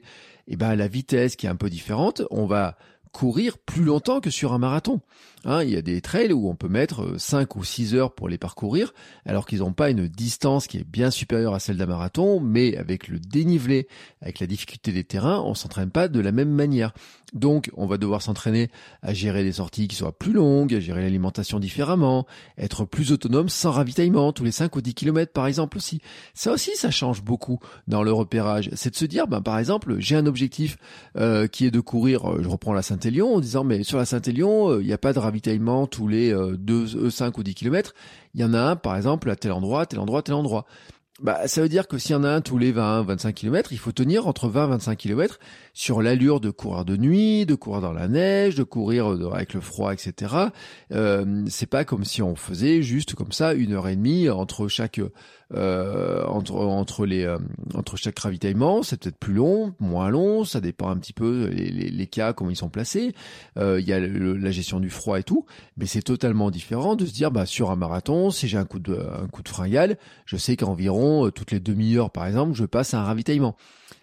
et 0.46 0.54
eh 0.54 0.56
ben 0.56 0.74
la 0.74 0.88
vitesse 0.88 1.36
qui 1.36 1.46
est 1.46 1.48
un 1.50 1.56
peu 1.56 1.68
différente, 1.70 2.22
on 2.30 2.46
va 2.46 2.76
courir 3.12 3.58
plus 3.58 3.82
longtemps 3.82 4.20
que 4.20 4.30
sur 4.30 4.52
un 4.52 4.58
marathon. 4.58 5.00
Hein, 5.46 5.62
il 5.62 5.70
y 5.70 5.76
a 5.76 5.82
des 5.82 6.02
trails 6.02 6.32
où 6.32 6.50
on 6.50 6.54
peut 6.54 6.68
mettre 6.68 7.18
5 7.18 7.56
euh, 7.56 7.58
ou 7.58 7.64
6 7.64 7.94
heures 7.94 8.12
pour 8.12 8.28
les 8.28 8.36
parcourir, 8.36 8.92
alors 9.24 9.46
qu'ils 9.46 9.60
n'ont 9.60 9.72
pas 9.72 9.88
une 9.88 10.06
distance 10.06 10.66
qui 10.66 10.76
est 10.76 10.84
bien 10.84 11.10
supérieure 11.10 11.54
à 11.54 11.60
celle 11.60 11.78
d'un 11.78 11.86
marathon, 11.86 12.40
mais 12.40 12.76
avec 12.76 13.08
le 13.08 13.18
dénivelé, 13.18 13.88
avec 14.20 14.38
la 14.38 14.46
difficulté 14.46 14.92
des 14.92 15.04
terrains, 15.04 15.40
on 15.40 15.54
s'entraîne 15.54 15.90
pas 15.90 16.08
de 16.08 16.20
la 16.20 16.30
même 16.30 16.50
manière. 16.50 16.92
Donc, 17.32 17.70
on 17.76 17.86
va 17.86 17.96
devoir 17.96 18.22
s'entraîner 18.22 18.70
à 19.02 19.14
gérer 19.14 19.42
des 19.44 19.52
sorties 19.52 19.88
qui 19.88 19.96
soient 19.96 20.16
plus 20.16 20.32
longues, 20.32 20.74
à 20.74 20.80
gérer 20.80 21.00
l'alimentation 21.00 21.58
différemment, 21.58 22.26
être 22.58 22.84
plus 22.84 23.12
autonome 23.12 23.48
sans 23.48 23.70
ravitaillement, 23.70 24.32
tous 24.32 24.44
les 24.44 24.50
5 24.50 24.74
ou 24.76 24.82
10 24.82 24.94
km 24.94 25.32
par 25.32 25.46
exemple 25.46 25.76
aussi. 25.76 26.00
Ça 26.34 26.52
aussi, 26.52 26.74
ça 26.74 26.90
change 26.90 27.22
beaucoup 27.22 27.60
dans 27.86 28.02
le 28.02 28.12
repérage. 28.12 28.70
C'est 28.74 28.90
de 28.90 28.96
se 28.96 29.04
dire, 29.04 29.26
ben, 29.26 29.40
par 29.40 29.58
exemple, 29.58 29.96
j'ai 30.00 30.16
un 30.16 30.26
objectif 30.26 30.76
euh, 31.16 31.46
qui 31.46 31.64
est 31.66 31.70
de 31.70 31.80
courir, 31.80 32.28
euh, 32.28 32.42
je 32.42 32.48
reprends 32.48 32.72
la 32.72 32.82
Saint-Élion, 32.82 33.36
en 33.36 33.40
disant, 33.40 33.64
mais 33.64 33.84
sur 33.84 33.96
la 33.96 34.04
Saint-Élion, 34.04 34.80
il 34.80 34.86
n'y 34.86 34.92
a 34.92 34.98
pas 34.98 35.12
de 35.12 35.18
ravitaillement 35.30 35.86
tous 35.86 36.08
les 36.08 36.34
2, 36.58 37.08
5 37.08 37.38
ou 37.38 37.42
10 37.42 37.54
km. 37.54 37.94
Il 38.34 38.40
y 38.40 38.44
en 38.44 38.52
a 38.52 38.60
un, 38.60 38.76
par 38.76 38.96
exemple, 38.96 39.30
à 39.30 39.36
tel 39.36 39.52
endroit, 39.52 39.86
tel 39.86 40.00
endroit, 40.00 40.22
tel 40.22 40.34
endroit. 40.34 40.66
Bah, 41.22 41.46
ça 41.48 41.60
veut 41.60 41.68
dire 41.68 41.86
que 41.86 41.98
s'il 41.98 42.12
y 42.12 42.14
en 42.14 42.24
a 42.24 42.30
un 42.30 42.40
tous 42.40 42.56
les 42.56 42.72
20, 42.72 43.02
25 43.02 43.34
km, 43.34 43.72
il 43.72 43.78
faut 43.78 43.92
tenir 43.92 44.26
entre 44.26 44.48
20 44.48 44.64
et 44.64 44.68
25 44.70 44.96
km 44.96 45.38
sur 45.74 46.00
l'allure 46.00 46.40
de 46.40 46.50
courir 46.50 46.86
de 46.86 46.96
nuit, 46.96 47.44
de 47.44 47.54
courir 47.54 47.82
dans 47.82 47.92
la 47.92 48.08
neige, 48.08 48.54
de 48.54 48.62
courir 48.62 49.06
avec 49.32 49.52
le 49.52 49.60
froid, 49.60 49.92
etc. 49.92 50.34
Euh, 50.92 51.44
c'est 51.48 51.66
pas 51.66 51.84
comme 51.84 52.04
si 52.04 52.22
on 52.22 52.36
faisait 52.36 52.80
juste 52.80 53.14
comme 53.14 53.32
ça 53.32 53.52
une 53.52 53.74
heure 53.74 53.88
et 53.88 53.96
demie 53.96 54.30
entre 54.30 54.66
chaque 54.68 54.98
euh, 55.54 56.24
entre 56.26 56.54
entre 56.54 57.06
les 57.06 57.24
euh, 57.24 57.38
entre 57.74 57.96
chaque 57.96 58.18
ravitaillement, 58.18 58.82
c'est 58.82 59.00
peut-être 59.00 59.18
plus 59.18 59.34
long, 59.34 59.74
moins 59.80 60.08
long, 60.08 60.44
ça 60.44 60.60
dépend 60.60 60.88
un 60.88 60.96
petit 60.96 61.12
peu 61.12 61.46
les, 61.46 61.70
les, 61.70 61.90
les 61.90 62.06
cas 62.06 62.32
comment 62.32 62.50
ils 62.50 62.56
sont 62.56 62.68
placés. 62.68 63.14
Euh, 63.58 63.80
il 63.80 63.86
y 63.88 63.92
a 63.92 64.00
la 64.00 64.50
gestion 64.50 64.80
du 64.80 64.90
froid 64.90 65.18
et 65.18 65.22
tout, 65.22 65.46
mais 65.76 65.86
c'est 65.86 66.02
totalement 66.02 66.50
différent 66.50 66.94
de 66.94 67.04
se 67.04 67.12
dire 67.12 67.30
bah 67.30 67.46
sur 67.46 67.70
un 67.70 67.76
marathon, 67.76 68.30
si 68.30 68.48
j'ai 68.48 68.58
un 68.58 68.64
coup 68.64 68.78
de 68.78 68.94
un 68.94 69.26
coup 69.26 69.42
de 69.42 69.48
fringale, 69.48 69.98
je 70.24 70.36
sais 70.36 70.56
qu'environ 70.56 71.26
euh, 71.26 71.30
toutes 71.30 71.50
les 71.50 71.60
demi-heures 71.60 72.10
par 72.10 72.26
exemple, 72.26 72.54
je 72.54 72.64
passe 72.64 72.94
à 72.94 73.00
un 73.00 73.04
ravitaillement 73.04 73.56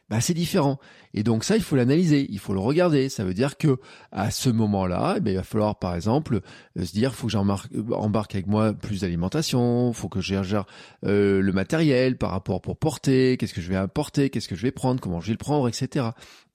bah 0.10 0.22
c'est 0.22 0.34
différent. 0.34 0.80
Et 1.14 1.24
donc 1.24 1.44
ça, 1.44 1.58
il 1.58 1.64
faut 1.64 1.76
l'analyser, 1.76 2.28
il 2.30 2.40
faut 2.40 2.54
le 2.54 2.60
regarder. 2.60 3.10
Ça 3.10 3.24
veut 3.24 3.34
dire 3.34 3.58
que 3.58 3.78
à 4.12 4.32
ce 4.32 4.50
moment-là, 4.50 5.16
eh 5.18 5.20
ben, 5.20 5.32
il 5.32 5.38
va 5.38 5.44
falloir 5.44 5.80
par 5.80 5.96
exemple 5.96 6.42
euh, 6.78 6.86
se 6.86 6.94
dire, 6.94 7.14
faut 7.14 7.28
que 7.28 7.34
j'embarque 7.34 8.34
avec 8.34 8.48
moi 8.48 8.74
plus 8.74 9.02
d'alimentation, 9.02 9.92
faut 9.94 10.10
que 10.10 10.22
je 10.22 10.44
gère 10.44 10.66
euh, 11.06 11.42
le 11.42 11.52
matériel 11.52 12.18
par 12.18 12.32
rapport 12.32 12.62
pour 12.62 12.78
porter, 12.78 13.38
qu'est-ce 13.38 13.54
que 13.54 13.62
je 13.62 13.70
vais 13.70 13.76
apporter, 13.76 14.30
qu'est-ce 14.30 14.48
que 14.48 14.56
je 14.56 14.64
vais 14.64 14.72
prendre, 14.72 15.02
comment 15.02 15.20
je 15.20 15.28
vais 15.28 15.34
le 15.34 15.38
prendre, 15.38 15.68
etc. 15.68 16.08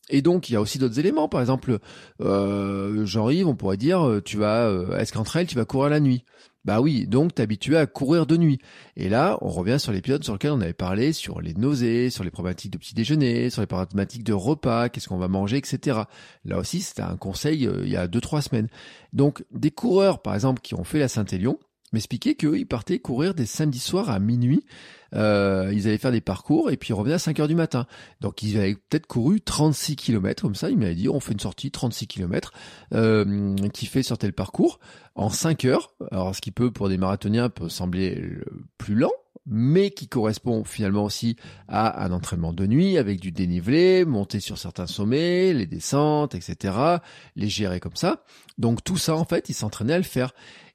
Et 0.08 0.22
donc 0.22 0.48
il 0.48 0.54
y 0.54 0.56
a 0.56 0.60
aussi 0.60 0.78
d'autres 0.78 0.98
éléments, 0.98 1.28
par 1.28 1.40
exemple, 1.40 1.78
euh, 2.20 3.04
Jean-Yves, 3.04 3.46
on 3.46 3.54
pourrait 3.54 3.76
dire, 3.76 4.06
euh, 4.06 4.22
tu 4.22 4.38
vas, 4.38 4.70
est-ce 4.98 5.12
qu'entre 5.12 5.36
elles, 5.36 5.46
tu 5.46 5.56
vas 5.56 5.64
courir 5.64 5.90
la 5.90 6.00
nuit? 6.00 6.24
Bah 6.64 6.80
oui, 6.80 7.06
donc 7.06 7.34
t'es 7.34 7.76
à 7.76 7.86
courir 7.86 8.26
de 8.26 8.36
nuit. 8.36 8.60
Et 8.96 9.08
là, 9.08 9.36
on 9.40 9.48
revient 9.48 9.80
sur 9.80 9.92
l'épisode 9.92 10.22
sur 10.22 10.34
lequel 10.34 10.52
on 10.52 10.60
avait 10.60 10.72
parlé 10.72 11.12
sur 11.12 11.40
les 11.40 11.54
nausées, 11.54 12.08
sur 12.10 12.22
les 12.22 12.30
problématiques 12.30 12.72
de 12.72 12.78
petit 12.78 12.94
déjeuner, 12.94 13.50
sur 13.50 13.62
les 13.62 13.66
problématiques 13.66 14.24
de 14.24 14.32
repas, 14.32 14.88
qu'est-ce 14.88 15.08
qu'on 15.08 15.18
va 15.18 15.28
manger, 15.28 15.56
etc. 15.56 16.02
Là 16.44 16.58
aussi, 16.58 16.80
c'était 16.80 17.02
un 17.02 17.16
conseil 17.16 17.66
euh, 17.66 17.82
il 17.84 17.90
y 17.90 17.96
a 17.96 18.06
deux 18.06 18.20
trois 18.20 18.42
semaines. 18.42 18.68
Donc, 19.12 19.44
des 19.50 19.70
coureurs, 19.70 20.22
par 20.22 20.34
exemple, 20.34 20.60
qui 20.60 20.74
ont 20.74 20.84
fait 20.84 20.98
la 20.98 21.08
Saint-Élion, 21.08 21.58
m'expliquaient 21.92 22.34
qu'ils 22.34 22.66
partaient 22.66 22.98
courir 22.98 23.34
des 23.34 23.46
samedis 23.46 23.78
soirs 23.78 24.10
à 24.10 24.18
minuit 24.18 24.64
euh, 25.14 25.70
ils 25.72 25.86
allaient 25.88 25.98
faire 25.98 26.12
des 26.12 26.20
parcours 26.20 26.70
et 26.70 26.76
puis 26.76 26.90
ils 26.90 26.94
revenaient 26.94 27.14
à 27.14 27.18
5 27.18 27.40
heures 27.40 27.48
du 27.48 27.54
matin. 27.54 27.86
Donc 28.20 28.42
ils 28.42 28.56
avaient 28.56 28.74
peut-être 28.74 29.06
couru 29.06 29.40
36 29.40 29.96
km 29.96 30.42
comme 30.42 30.54
ça. 30.54 30.70
Il 30.70 30.78
m'avait 30.78 30.94
dit 30.94 31.08
on 31.08 31.20
fait 31.20 31.32
une 31.32 31.40
sortie 31.40 31.70
36 31.70 32.06
km 32.06 32.52
euh, 32.94 33.56
qui 33.72 33.86
fait 33.86 34.02
sur 34.02 34.18
tel 34.18 34.32
parcours 34.32 34.80
en 35.14 35.28
5 35.28 35.64
heures. 35.66 35.94
Alors 36.10 36.34
ce 36.34 36.40
qui 36.40 36.50
peut 36.50 36.70
pour 36.70 36.88
des 36.88 36.96
marathoniens 36.96 37.48
peut 37.50 37.68
sembler 37.68 38.38
plus 38.78 38.94
lent, 38.94 39.12
mais 39.46 39.90
qui 39.90 40.08
correspond 40.08 40.64
finalement 40.64 41.04
aussi 41.04 41.36
à 41.68 42.04
un 42.04 42.12
entraînement 42.12 42.52
de 42.52 42.66
nuit 42.66 42.98
avec 42.98 43.20
du 43.20 43.32
dénivelé, 43.32 44.04
monter 44.04 44.40
sur 44.40 44.58
certains 44.58 44.86
sommets, 44.86 45.52
les 45.52 45.66
descentes, 45.66 46.34
etc., 46.34 46.74
les 47.36 47.48
gérer 47.48 47.80
comme 47.80 47.96
ça. 47.96 48.24
Donc 48.58 48.84
tout 48.84 48.96
ça, 48.96 49.16
en 49.16 49.24
fait, 49.24 49.48
il 49.48 49.54
s'entraînait 49.54 49.94
à 49.94 49.98
le 49.98 50.04
faire. 50.04 50.32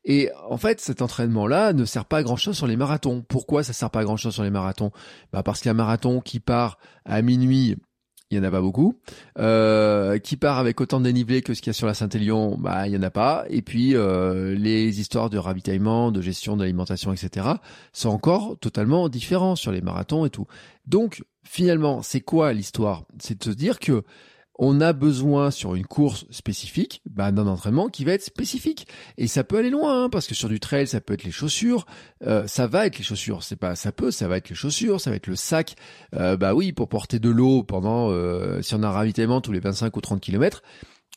Et 0.09 0.29
en 0.49 0.57
fait, 0.57 0.79
cet 0.79 1.01
entraînement-là 1.01 1.73
ne 1.73 1.83
sert 1.83 2.05
pas 2.05 2.19
à 2.19 2.23
grand-chose 2.23 2.55
sur 2.55 2.67
les 2.67 2.77
marathons. 2.77 3.25
Pourquoi 3.27 3.63
ça 3.63 3.73
sert 3.73 3.89
pas 3.89 3.99
à 3.99 4.03
grand-chose 4.05 4.33
sur 4.33 4.43
les 4.43 4.49
marathons? 4.49 4.91
Bah 5.33 5.43
Parce 5.43 5.59
qu'un 5.59 5.73
marathon 5.73 6.21
qui 6.21 6.39
part 6.39 6.77
à 7.03 7.21
minuit, 7.21 7.75
il 8.29 8.37
y 8.37 8.39
en 8.39 8.43
a 8.43 8.51
pas 8.51 8.61
beaucoup. 8.61 8.95
Euh, 9.39 10.19
qui 10.19 10.35
part 10.35 10.57
avec 10.59 10.81
autant 10.81 10.99
de 10.99 11.05
dénivelé 11.05 11.41
que 11.41 11.53
ce 11.53 11.61
qu'il 11.61 11.69
y 11.69 11.71
a 11.71 11.73
sur 11.73 11.87
la 11.87 11.93
Saint-Élion, 11.93 12.57
bah 12.57 12.87
il 12.87 12.93
y 12.93 12.97
en 12.97 13.03
a 13.03 13.09
pas. 13.09 13.45
Et 13.49 13.61
puis 13.61 13.95
euh, 13.95 14.53
les 14.55 14.99
histoires 14.99 15.29
de 15.29 15.37
ravitaillement, 15.37 16.11
de 16.11 16.21
gestion 16.21 16.57
d'alimentation, 16.57 17.13
etc. 17.13 17.47
sont 17.93 18.09
encore 18.09 18.57
totalement 18.59 19.07
différents 19.07 19.55
sur 19.55 19.71
les 19.71 19.81
marathons 19.81 20.25
et 20.25 20.29
tout. 20.29 20.47
Donc 20.85 21.23
finalement, 21.43 22.01
c'est 22.01 22.21
quoi 22.21 22.51
l'histoire? 22.51 23.03
C'est 23.19 23.39
de 23.39 23.43
se 23.43 23.55
dire 23.55 23.79
que 23.79 24.03
on 24.57 24.81
a 24.81 24.93
besoin 24.93 25.51
sur 25.51 25.75
une 25.75 25.85
course 25.85 26.25
spécifique 26.29 27.01
bah, 27.09 27.31
d'un 27.31 27.47
entraînement 27.47 27.89
qui 27.89 28.05
va 28.05 28.13
être 28.13 28.23
spécifique. 28.23 28.87
Et 29.17 29.27
ça 29.27 29.43
peut 29.43 29.57
aller 29.57 29.69
loin 29.69 30.05
hein, 30.05 30.09
parce 30.09 30.27
que 30.27 30.35
sur 30.35 30.49
du 30.49 30.59
trail 30.59 30.87
ça 30.87 31.01
peut 31.01 31.13
être 31.13 31.23
les 31.23 31.31
chaussures. 31.31 31.85
Euh, 32.25 32.47
ça 32.47 32.67
va 32.67 32.87
être 32.87 32.97
les 32.97 33.03
chaussures. 33.03 33.43
C'est 33.43 33.55
pas 33.55 33.75
ça 33.75 33.91
peut 33.91 34.11
ça 34.11 34.27
va 34.27 34.37
être 34.37 34.49
les 34.49 34.55
chaussures 34.55 35.01
ça 35.01 35.09
va 35.09 35.15
être 35.15 35.27
le 35.27 35.35
sac. 35.35 35.75
Euh, 36.15 36.37
bah 36.37 36.53
oui 36.53 36.73
pour 36.73 36.89
porter 36.89 37.19
de 37.19 37.29
l'eau 37.29 37.63
pendant 37.63 38.09
euh, 38.11 38.61
si 38.61 38.75
on 38.75 38.83
a 38.83 38.87
un 38.87 38.91
ravitaillement 38.91 39.41
tous 39.41 39.51
les 39.51 39.59
25 39.59 39.95
ou 39.95 40.01
30 40.01 40.21
kilomètres 40.21 40.63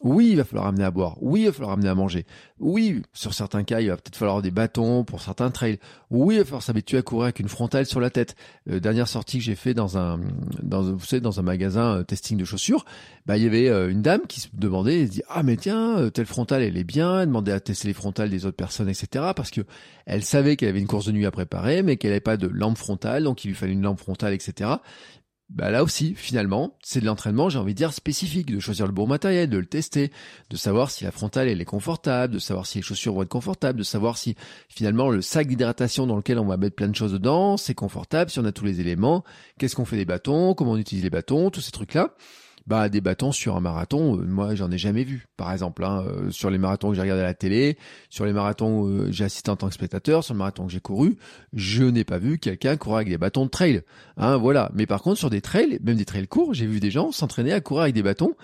oui, 0.03 0.31
il 0.31 0.37
va 0.37 0.45
falloir 0.45 0.67
amener 0.67 0.85
à 0.85 0.91
boire. 0.91 1.17
Oui, 1.21 1.43
il 1.43 1.47
va 1.47 1.53
falloir 1.53 1.73
amener 1.73 1.89
à 1.89 1.95
manger. 1.95 2.25
Oui, 2.59 3.03
sur 3.13 3.35
certains 3.35 3.65
cas, 3.65 3.81
il 3.81 3.89
va 3.89 3.97
peut-être 3.97 4.17
falloir 4.17 4.41
des 4.41 4.51
bâtons 4.51 5.05
pour 5.05 5.21
certains 5.21 5.51
trails. 5.51 5.79
Oui, 6.11 6.37
il 6.37 6.39
va 6.39 6.45
falloir 6.45 6.63
s'habituer 6.63 6.99
à 6.99 7.03
courir 7.03 7.25
avec 7.25 7.41
une 7.41 7.49
frontale 7.49 7.85
sur 7.85 8.01
la 8.01 8.09
tête. 8.09 8.35
Euh, 8.71 8.81
dernière 8.81 9.09
sortie 9.09 9.39
que 9.39 9.45
j'ai 9.45 9.55
fait 9.55 9.75
dans 9.75 9.99
un, 9.99 10.19
dans, 10.63 10.83
vous 10.83 11.05
savez, 11.05 11.21
dans 11.21 11.39
un 11.39 11.43
magasin 11.43 11.97
euh, 11.99 12.03
testing 12.03 12.39
de 12.39 12.47
chaussures, 12.47 12.87
bah, 13.27 13.37
il 13.37 13.45
y 13.45 13.47
avait 13.47 13.69
euh, 13.69 13.91
une 13.91 14.03
dame 14.03 14.23
qui 14.27 14.41
se 14.41 14.49
demandait, 14.55 15.03
elle 15.03 15.09
dit, 15.09 15.23
ah, 15.29 15.43
mais 15.43 15.57
tiens, 15.57 15.99
euh, 15.99 16.11
telle 16.11 16.27
frontale, 16.27 16.63
elle 16.63 16.79
est 16.79 16.85
bien. 16.85 17.21
Elle 17.21 17.27
demandait 17.27 17.53
à 17.53 17.61
tester 17.61 17.89
les 17.89 17.95
frontales 17.95 18.31
des 18.31 18.47
autres 18.47 18.57
personnes, 18.57 18.89
etc. 18.89 19.27
Parce 19.37 19.51
que 19.51 19.61
elle 20.07 20.25
savait 20.25 20.57
qu'elle 20.57 20.71
avait 20.71 20.81
une 20.81 20.87
course 20.87 21.07
de 21.07 21.13
nuit 21.13 21.27
à 21.27 21.31
préparer, 21.31 21.83
mais 21.83 21.97
qu'elle 21.97 22.11
n'avait 22.11 22.21
pas 22.21 22.37
de 22.37 22.49
lampe 22.49 22.79
frontale, 22.79 23.25
donc 23.25 23.45
il 23.45 23.49
lui 23.49 23.55
fallait 23.55 23.75
une 23.75 23.83
lampe 23.83 24.01
frontale, 24.01 24.33
etc. 24.33 24.71
bah 25.51 25.71
là 25.71 25.83
aussi, 25.83 26.15
finalement, 26.15 26.77
c'est 26.81 27.01
de 27.01 27.07
l'entraînement, 27.07 27.49
j'ai 27.49 27.59
envie 27.59 27.75
de 27.75 27.77
dire, 27.77 27.93
spécifique, 27.93 28.53
de 28.53 28.61
choisir 28.61 28.87
le 28.87 28.93
bon 28.93 29.09
matériel, 29.09 29.51
de 29.51 29.59
le 29.59 29.67
tester, 29.67 30.13
de 30.49 30.57
savoir 30.57 30.93
si 30.93 31.03
la 31.03 31.11
frontale 31.11 31.49
elle 31.49 31.61
est 31.61 31.65
confortable, 31.65 32.35
de 32.35 32.39
savoir 32.39 32.67
si 32.67 32.79
les 32.79 32.83
chaussures 32.83 33.15
vont 33.15 33.23
être 33.23 33.29
confortables, 33.29 33.77
de 33.77 33.85
savoir 33.85 34.17
si 34.17 34.37
finalement 34.69 35.11
le 35.11 35.23
sac 35.23 35.49
d'hydratation 35.49 36.07
dans 36.07 36.17
lequel 36.17 36.39
on 36.39 36.47
va 36.47 36.57
mettre 36.57 36.77
plein 36.77 36.87
de 36.87 36.95
choses 36.95 37.13
dedans, 37.13 37.57
c'est 37.57 37.75
confortable, 37.75 38.31
si 38.31 38.39
on 38.39 38.45
a 38.45 38.53
tous 38.53 38.65
les 38.65 38.81
éléments, 38.81 39.25
qu'est-ce 39.59 39.75
qu'on 39.75 39.85
fait 39.85 39.97
des 39.97 40.05
bâtons, 40.05 40.55
comment 40.55 40.73
on 40.73 40.77
utilise 40.77 41.03
les 41.03 41.11
bâtons, 41.11 41.51
tous 41.51 41.61
ces 41.61 41.73
trucs-là 41.73 42.15
bah 42.71 42.89
des 42.89 43.01
bâtons 43.01 43.33
sur 43.33 43.57
un 43.57 43.61
marathon, 43.61 44.17
euh, 44.17 44.25
moi 44.25 44.55
j'en 44.55 44.71
ai 44.71 44.79
jamais 44.79 45.03
vu. 45.03 45.27
Par 45.37 45.53
exemple, 45.53 45.85
hein, 45.85 46.05
euh, 46.07 46.31
sur 46.31 46.51
les 46.51 46.57
marathons 46.57 46.91
que 46.91 46.95
j'ai 46.95 47.01
regardé 47.01 47.23
à 47.23 47.27
la 47.27 47.35
télé, 47.35 47.77
sur 48.11 48.25
les 48.25 48.33
marathons 48.33 48.83
où 48.83 48.87
euh, 48.87 49.09
j'ai 49.11 49.25
assisté 49.25 49.51
en 49.51 49.57
tant 49.57 49.67
que 49.67 49.75
spectateur, 49.75 50.23
sur 50.23 50.35
le 50.35 50.39
marathon 50.39 50.67
que 50.67 50.73
j'ai 50.73 50.79
couru, 50.79 51.17
je 51.53 51.83
n'ai 51.83 52.05
pas 52.05 52.19
vu 52.19 52.39
quelqu'un 52.39 52.77
courir 52.77 52.99
avec 52.99 53.09
des 53.09 53.19
bâtons 53.19 53.45
de 53.45 53.51
trail. 53.51 53.83
Hein, 54.17 54.37
voilà. 54.37 54.71
Mais 54.73 54.87
par 54.87 55.03
contre, 55.03 55.19
sur 55.19 55.31
des 55.31 55.41
trails, 55.41 55.81
même 55.83 55.97
des 55.97 56.05
trails 56.05 56.29
courts, 56.29 56.55
j'ai 56.55 56.67
vu 56.67 56.79
des 56.79 56.93
gens 56.93 57.11
s'entraîner 57.11 57.53
à 57.53 57.61
courir 57.61 57.83
avec 57.83 57.95
des 57.97 58.05
bâtons 58.05 58.35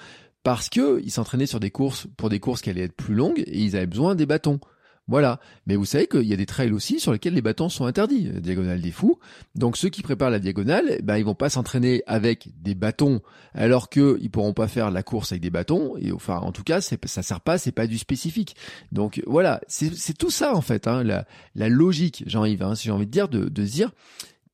parce 0.43 0.69
que 0.69 1.01
ils 1.05 1.13
s'entraînaient 1.13 1.47
sur 1.47 1.61
des 1.61 1.71
courses 1.71 2.09
pour 2.17 2.29
des 2.29 2.41
courses 2.41 2.63
qui 2.63 2.71
allaient 2.71 2.83
être 2.83 2.97
plus 2.97 3.15
longues 3.15 3.45
et 3.47 3.61
ils 3.61 3.77
avaient 3.77 3.87
besoin 3.87 4.17
des 4.17 4.27
bâtons. 4.27 4.59
Voilà. 5.09 5.39
Mais 5.67 5.77
vous 5.77 5.85
savez 5.85 6.07
qu'il 6.07 6.25
y 6.25 6.33
a 6.33 6.37
des 6.37 6.47
trails 6.47 6.73
aussi 6.73 6.99
sur 6.99 7.13
lesquels 7.13 7.35
les 7.35 7.43
bâtons 7.43 7.69
sont 7.69 7.85
interdits. 7.85 8.29
Diagonale 8.41 8.81
des 8.81 8.91
fous. 8.91 9.19
Donc 9.55 9.77
ceux 9.77 9.89
qui 9.89 10.03
préparent 10.03 10.31
la 10.31 10.41
diagonale, 10.41 10.99
ben 11.03 11.17
ils 11.17 11.25
vont 11.25 11.35
pas 11.35 11.49
s'entraîner 11.49 12.03
avec 12.07 12.49
des 12.61 12.75
bâtons, 12.75 13.21
alors 13.55 13.89
que 13.89 14.19
ils 14.21 14.31
pourront 14.31 14.53
pas 14.53 14.69
faire 14.69 14.91
la 14.91 15.03
course 15.03 15.33
avec 15.33 15.43
des 15.43 15.51
bâtons. 15.51 15.97
Et 15.99 16.13
enfin, 16.13 16.39
en 16.39 16.51
tout 16.51 16.65
cas, 16.65 16.81
ça 16.81 17.23
sert 17.23 17.41
pas, 17.41 17.59
c'est 17.59 17.73
pas 17.73 17.87
du 17.87 17.99
spécifique. 17.99 18.57
Donc 18.91 19.23
voilà, 19.27 19.61
c'est, 19.69 20.17
tout 20.19 20.31
ça 20.31 20.55
en 20.55 20.61
fait, 20.61 20.89
hein, 20.89 21.05
la, 21.05 21.69
logique, 21.69 22.25
Jean-Yves, 22.27 22.63
hein, 22.63 22.75
si 22.75 22.85
j'ai 22.85 22.91
envie 22.91 23.07
de 23.07 23.11
dire, 23.11 23.29
de, 23.29 23.49
dire 23.49 23.93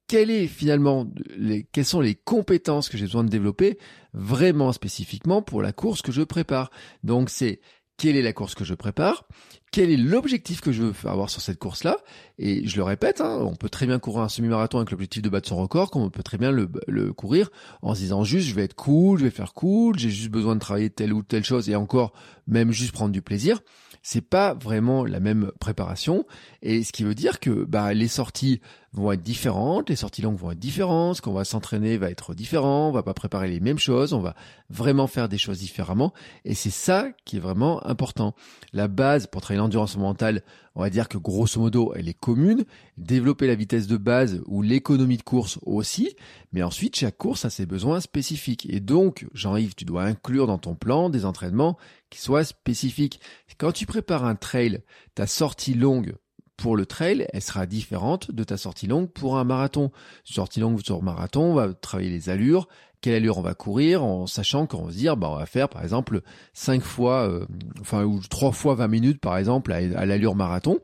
quelle 0.06 0.30
est 0.30 0.46
finalement 0.46 1.06
les, 1.36 1.64
quelles 1.64 1.86
sont 1.86 2.00
les 2.00 2.14
compétences 2.14 2.88
que 2.88 2.98
j'ai 2.98 3.04
besoin 3.04 3.24
de 3.24 3.30
développer 3.30 3.78
vraiment 4.12 4.72
spécifiquement 4.72 5.40
pour 5.40 5.62
la 5.62 5.72
course 5.72 6.02
que 6.02 6.12
je 6.12 6.22
prépare. 6.22 6.70
Donc 7.02 7.30
c'est 7.30 7.60
quelle 7.96 8.16
est 8.16 8.22
la 8.22 8.32
course 8.32 8.54
que 8.54 8.64
je 8.64 8.74
prépare, 8.74 9.24
quel 9.70 9.90
est 9.90 9.96
l'objectif 9.96 10.60
que 10.60 10.72
je 10.72 10.82
veux 10.82 11.08
avoir 11.08 11.30
sur 11.30 11.40
cette 11.40 11.58
course-là. 11.58 11.96
Et 12.38 12.66
je 12.66 12.76
le 12.76 12.82
répète, 12.82 13.20
hein, 13.20 13.38
on 13.40 13.54
peut 13.54 13.68
très 13.68 13.86
bien 13.86 13.98
courir 13.98 14.22
un 14.22 14.28
semi-marathon 14.28 14.78
avec 14.78 14.90
l'objectif 14.90 15.22
de 15.22 15.28
battre 15.28 15.48
son 15.48 15.56
record, 15.56 15.90
comme 15.90 16.02
on 16.02 16.10
peut 16.10 16.22
très 16.22 16.38
bien 16.38 16.50
le, 16.50 17.12
courir 17.12 17.50
en 17.80 17.94
se 17.94 18.00
disant 18.00 18.24
juste 18.24 18.48
je 18.48 18.54
vais 18.54 18.64
être 18.64 18.74
cool, 18.74 19.18
je 19.18 19.24
vais 19.24 19.30
faire 19.30 19.54
cool, 19.54 19.98
j'ai 19.98 20.10
juste 20.10 20.30
besoin 20.30 20.54
de 20.54 20.60
travailler 20.60 20.90
telle 20.90 21.12
ou 21.12 21.22
telle 21.22 21.44
chose 21.44 21.70
et 21.70 21.76
encore 21.76 22.12
même 22.46 22.72
juste 22.72 22.92
prendre 22.92 23.12
du 23.12 23.22
plaisir 23.22 23.60
c'est 24.02 24.20
pas 24.20 24.54
vraiment 24.54 25.04
la 25.04 25.20
même 25.20 25.52
préparation. 25.60 26.26
Et 26.60 26.82
ce 26.82 26.92
qui 26.92 27.04
veut 27.04 27.14
dire 27.14 27.40
que 27.40 27.64
bah, 27.64 27.94
les 27.94 28.08
sorties 28.08 28.60
vont 28.94 29.12
être 29.12 29.22
différentes, 29.22 29.88
les 29.88 29.96
sorties 29.96 30.20
longues 30.20 30.36
vont 30.36 30.50
être 30.50 30.58
différentes, 30.58 31.16
ce 31.16 31.22
qu'on 31.22 31.32
va 31.32 31.44
s'entraîner 31.44 31.96
va 31.96 32.10
être 32.10 32.34
différent, 32.34 32.88
on 32.88 32.92
va 32.92 33.02
pas 33.02 33.14
préparer 33.14 33.48
les 33.48 33.60
mêmes 33.60 33.78
choses, 33.78 34.12
on 34.12 34.20
va 34.20 34.34
vraiment 34.68 35.06
faire 35.06 35.28
des 35.28 35.38
choses 35.38 35.58
différemment. 35.58 36.12
Et 36.44 36.54
c'est 36.54 36.70
ça 36.70 37.08
qui 37.24 37.36
est 37.36 37.40
vraiment 37.40 37.84
important. 37.86 38.34
La 38.74 38.88
base 38.88 39.26
pour 39.26 39.40
travailler 39.40 39.60
l'endurance 39.60 39.96
mentale, 39.96 40.42
on 40.74 40.82
va 40.82 40.90
dire 40.90 41.08
que 41.08 41.18
grosso 41.18 41.58
modo, 41.60 41.92
elle 41.94 42.08
est 42.08 42.18
commune. 42.18 42.64
Développer 42.98 43.46
la 43.46 43.54
vitesse 43.54 43.86
de 43.86 43.96
base 43.96 44.42
ou 44.46 44.62
l'économie 44.62 45.18
de 45.18 45.22
course 45.22 45.58
aussi. 45.62 46.14
Mais 46.52 46.62
ensuite, 46.62 46.96
chaque 46.96 47.16
course 47.16 47.44
a 47.44 47.50
ses 47.50 47.66
besoins 47.66 48.00
spécifiques. 48.00 48.66
Et 48.70 48.80
donc, 48.80 49.26
Jean-Yves, 49.34 49.74
tu 49.74 49.84
dois 49.84 50.04
inclure 50.04 50.46
dans 50.46 50.58
ton 50.58 50.74
plan 50.74 51.10
des 51.10 51.24
entraînements 51.24 51.76
qui 52.10 52.20
soient 52.20 52.44
spécifiques. 52.44 53.20
Quand 53.58 53.72
tu 53.72 53.86
prépares 53.86 54.24
un 54.24 54.34
trail, 54.34 54.82
ta 55.14 55.26
sortie 55.26 55.74
longue 55.74 56.14
pour 56.62 56.76
le 56.76 56.86
trail, 56.86 57.26
elle 57.32 57.42
sera 57.42 57.66
différente 57.66 58.30
de 58.30 58.44
ta 58.44 58.56
sortie 58.56 58.86
longue 58.86 59.10
pour 59.10 59.36
un 59.36 59.42
marathon. 59.42 59.90
Sortie 60.22 60.60
longue 60.60 60.80
sur 60.80 61.02
marathon, 61.02 61.50
on 61.50 61.54
va 61.54 61.74
travailler 61.74 62.08
les 62.08 62.28
allures, 62.28 62.68
quelle 63.00 63.14
allure 63.14 63.38
on 63.38 63.42
va 63.42 63.54
courir, 63.54 64.04
en 64.04 64.28
sachant 64.28 64.66
qu'on 64.66 64.84
va 64.84 64.92
se 64.92 64.96
dire, 64.96 65.16
bah, 65.16 65.28
on 65.28 65.34
va 65.34 65.46
faire 65.46 65.68
par 65.68 65.82
exemple 65.82 66.20
5 66.52 66.80
fois, 66.80 67.28
euh, 67.28 67.46
enfin 67.80 68.04
ou 68.04 68.20
3 68.20 68.52
fois 68.52 68.76
20 68.76 68.86
minutes 68.86 69.20
par 69.20 69.36
exemple 69.38 69.72
à, 69.72 70.06
l'allure 70.06 70.36
marathon. 70.36 70.78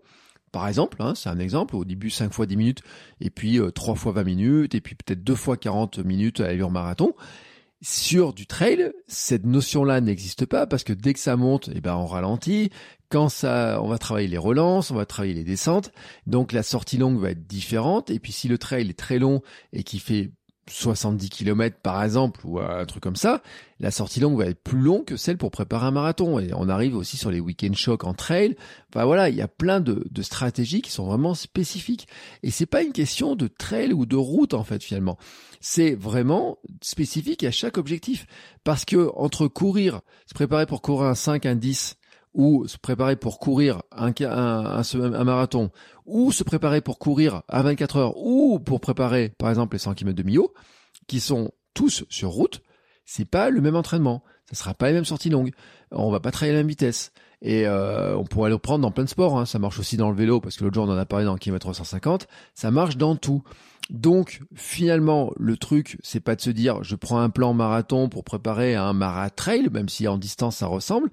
Par 0.51 0.67
exemple, 0.67 0.97
hein, 1.01 1.15
c'est 1.15 1.29
un 1.29 1.39
exemple, 1.39 1.77
au 1.77 1.85
début 1.85 2.11
5 2.11 2.33
fois 2.33 2.47
10 2.47 2.57
minutes, 2.57 2.83
et 3.21 3.31
puis 3.31 3.61
euh, 3.61 3.71
3 3.71 3.95
fois 3.95 4.11
20 4.11 4.25
minutes, 4.25 4.75
et 4.75 4.81
puis 4.81 4.97
peut-être 4.97 5.23
2 5.23 5.35
fois 5.37 5.57
40 5.57 6.01
minutes 6.01 6.41
à 6.41 6.49
l'allure 6.49 6.73
marathon. 6.73 7.15
Sur 7.81 8.33
du 8.33 8.47
trail, 8.47 8.91
cette 9.07 9.47
notion-là 9.47 10.01
n'existe 10.01 10.47
pas 10.47 10.67
parce 10.67 10.83
que 10.83 10.93
dès 10.93 11.13
que 11.13 11.21
ça 11.21 11.37
monte, 11.37 11.71
eh 11.73 11.81
ben 11.81 11.95
on 11.95 12.07
ralentit. 12.07 12.71
Quand 13.09 13.29
ça, 13.29 13.81
on 13.83 13.89
va 13.89 13.99
travailler 13.99 14.27
les 14.27 14.37
relances, 14.37 14.91
on 14.91 14.97
va 14.97 15.07
travailler 15.07 15.35
les 15.35 15.45
descentes. 15.45 15.93
Donc 16.27 16.51
la 16.53 16.65
sortie 16.65 16.99
longue 16.99 17.21
va 17.21 17.31
être 17.31 17.47
différente. 17.47 18.11
Et 18.11 18.19
puis 18.19 18.33
si 18.33 18.49
le 18.49 18.59
trail 18.59 18.91
est 18.91 18.99
très 18.99 19.21
long 19.21 19.43
et 19.73 19.85
qui 19.85 20.01
fait 20.01 20.31
70 20.71 21.29
km 21.31 21.77
par 21.83 22.03
exemple 22.03 22.41
ou 22.45 22.61
un 22.61 22.85
truc 22.87 23.03
comme 23.03 23.17
ça, 23.17 23.43
la 23.81 23.91
sortie 23.91 24.21
longue 24.21 24.39
va 24.39 24.47
être 24.47 24.63
plus 24.63 24.79
longue 24.79 25.05
que 25.05 25.17
celle 25.17 25.37
pour 25.37 25.51
préparer 25.51 25.87
un 25.87 25.91
marathon. 25.91 26.39
Et 26.39 26.51
on 26.55 26.69
arrive 26.69 26.97
aussi 26.97 27.17
sur 27.17 27.31
les 27.31 27.41
week-end 27.41 27.73
shocks 27.75 28.05
en 28.05 28.15
trail. 28.15 28.57
Enfin 28.93 29.05
voilà, 29.05 29.29
il 29.29 29.37
y 29.37 29.43
a 29.43 29.49
plein 29.49 29.81
de, 29.81 30.07
de 30.11 30.23
stratégies 30.23 30.83
qui 30.83 30.91
sont 30.91 31.07
vraiment 31.07 31.35
spécifiques. 31.35 32.09
Et 32.43 32.51
c'est 32.51 32.67
pas 32.67 32.83
une 32.83 32.93
question 32.93 33.37
de 33.37 33.47
trail 33.47 33.93
ou 33.93 34.07
de 34.07 34.17
route 34.17 34.55
en 34.55 34.65
fait 34.65 34.83
finalement. 34.83 35.19
C'est 35.61 35.95
vraiment 35.95 36.59
spécifique 36.81 37.45
à 37.45 37.51
chaque 37.51 37.79
objectif. 37.79 38.27
Parce 38.65 38.85
que 38.85 39.11
entre 39.15 39.49
courir, 39.49 40.01
se 40.27 40.35
préparer 40.35 40.67
pour 40.67 40.83
courir 40.83 41.09
un 41.09 41.15
5, 41.15 41.47
un 41.47 41.55
10, 41.55 41.98
ou 42.35 42.67
se 42.67 42.79
préparer 42.79 43.17
pour 43.17 43.39
courir 43.39 43.83
un, 43.91 44.13
marathon, 45.25 45.71
ou 46.07 46.33
se 46.33 46.45
préparer 46.45 46.81
pour 46.81 46.99
courir 46.99 47.43
à 47.49 47.63
24 47.63 47.97
heures, 47.97 48.17
ou 48.17 48.59
pour 48.59 48.81
préparer, 48.81 49.31
par 49.31 49.49
exemple, 49.51 49.75
les 49.75 49.81
100 49.81 49.95
km 49.95 50.17
de 50.17 50.23
Millau, 50.23 50.53
qui 51.07 51.21
sont 51.21 51.51
tous 51.75 52.05
sur 52.09 52.31
route, 52.31 52.63
c'est 53.05 53.25
pas 53.25 53.51
le 53.51 53.61
même 53.61 53.77
entraînement. 53.77 54.23
Ça 54.51 54.57
sera 54.57 54.75
pas 54.75 54.89
les 54.89 54.95
mêmes 54.95 55.05
sorties 55.05 55.31
longues. 55.31 55.53
On 55.91 56.11
va 56.11 56.21
pas 56.21 56.31
travailler 56.31 56.53
à 56.53 56.57
la 56.57 56.61
même 56.63 56.69
vitesse. 56.69 57.13
Et 57.41 57.67
euh, 57.67 58.17
on 58.17 58.25
pourrait 58.25 58.51
le 58.51 58.59
prendre 58.59 58.83
dans 58.83 58.91
plein 58.91 59.05
de 59.05 59.09
sports. 59.09 59.39
Hein. 59.39 59.47
Ça 59.47 59.59
marche 59.59 59.79
aussi 59.79 59.97
dans 59.97 60.11
le 60.11 60.17
vélo, 60.17 60.41
parce 60.41 60.57
que 60.57 60.65
l'autre 60.65 60.75
jour 60.75 60.85
on 60.85 60.91
en 60.91 60.97
a 60.97 61.07
parlé 61.07 61.25
dans 61.25 61.35
le 61.35 61.39
kilomètre 61.39 61.65
350. 61.65 62.27
Ça 62.55 62.71
marche 62.71 62.97
dans 62.97 63.17
tout. 63.17 63.43
Donc 63.91 64.43
finalement, 64.55 65.33
le 65.39 65.57
truc, 65.57 65.99
c'est 66.03 66.21
pas 66.21 66.37
de 66.37 66.41
se 66.41 66.51
dire 66.51 66.83
je 66.83 66.95
prends 66.95 67.21
un 67.21 67.31
plan 67.31 67.55
marathon 67.55 68.09
pour 68.09 68.25
préparer 68.25 68.75
un 68.75 68.93
maratrail, 68.93 69.69
même 69.73 69.89
si 69.89 70.07
en 70.07 70.19
distance 70.19 70.57
ça 70.57 70.67
ressemble. 70.67 71.11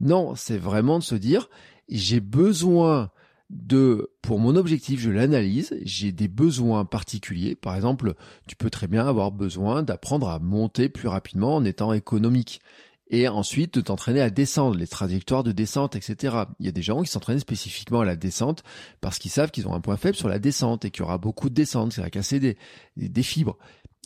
Non, 0.00 0.34
c'est 0.36 0.58
vraiment 0.58 0.98
de 0.98 1.04
se 1.04 1.14
dire 1.14 1.48
j'ai 1.88 2.20
besoin 2.20 3.10
de, 3.50 4.10
pour 4.20 4.38
mon 4.38 4.56
objectif, 4.56 5.00
je 5.00 5.10
l'analyse, 5.10 5.74
j'ai 5.82 6.12
des 6.12 6.28
besoins 6.28 6.84
particuliers. 6.84 7.54
Par 7.54 7.74
exemple, 7.76 8.14
tu 8.46 8.56
peux 8.56 8.68
très 8.68 8.86
bien 8.88 9.06
avoir 9.06 9.32
besoin 9.32 9.82
d'apprendre 9.82 10.28
à 10.28 10.38
monter 10.38 10.88
plus 10.90 11.08
rapidement 11.08 11.56
en 11.56 11.64
étant 11.64 11.94
économique 11.94 12.60
et 13.10 13.28
ensuite 13.28 13.74
de 13.74 13.80
t'entraîner 13.80 14.20
à 14.20 14.30
descendre, 14.30 14.76
les 14.76 14.86
trajectoires 14.86 15.42
de 15.42 15.52
descente, 15.52 15.96
etc. 15.96 16.44
Il 16.60 16.66
y 16.66 16.68
a 16.68 16.72
des 16.72 16.82
gens 16.82 17.02
qui 17.02 17.10
s'entraînent 17.10 17.40
spécifiquement 17.40 18.00
à 18.00 18.04
la 18.04 18.16
descente 18.16 18.62
parce 19.00 19.18
qu'ils 19.18 19.30
savent 19.30 19.50
qu'ils 19.50 19.66
ont 19.66 19.74
un 19.74 19.80
point 19.80 19.96
faible 19.96 20.16
sur 20.16 20.28
la 20.28 20.38
descente 20.38 20.84
et 20.84 20.90
qu'il 20.90 21.00
y 21.00 21.04
aura 21.04 21.18
beaucoup 21.18 21.48
de 21.48 21.54
descente, 21.54 21.92
ça 21.92 22.02
va 22.02 22.10
casser 22.10 22.38
des, 22.38 22.56
des, 22.96 23.22
fibres. 23.22 23.56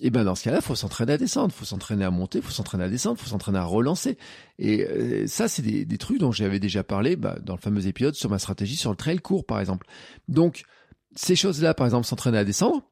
Et 0.01 0.11
ben 0.11 0.25
dans 0.25 0.35
ce 0.35 0.45
cas-là, 0.45 0.61
faut 0.61 0.75
s'entraîner 0.75 1.12
à 1.12 1.19
descendre, 1.19 1.53
faut 1.53 1.65
s'entraîner 1.65 2.05
à 2.05 2.11
monter, 2.11 2.41
faut 2.41 2.51
s'entraîner 2.51 2.85
à 2.85 2.88
descendre, 2.88 3.19
faut 3.19 3.29
s'entraîner 3.29 3.59
à 3.59 3.65
relancer. 3.65 4.19
Et 4.59 4.85
euh, 4.85 5.27
ça, 5.27 5.49
c'est 5.49 5.62
des, 5.62 5.85
des, 5.85 5.99
trucs 5.99 6.19
dont 6.19 6.33
j'avais 6.33 6.61
déjà 6.61 6.83
parlé 6.85 7.17
bah, 7.17 7.38
dans 7.43 7.55
le 7.55 7.61
fameux 7.61 7.87
épisode 7.87 8.15
sur 8.15 8.31
ma 8.31 8.38
stratégie 8.38 8.77
sur 8.77 8.91
le 8.91 8.97
trail 8.97 9.19
court, 9.19 9.45
par 9.45 9.61
exemple. 9.61 9.87
Donc 10.29 10.65
ces 11.15 11.37
choses-là, 11.37 11.75
par 11.75 11.87
exemple, 11.87 12.07
s'entraîner 12.07 12.38
à 12.38 12.45
descendre, 12.45 12.83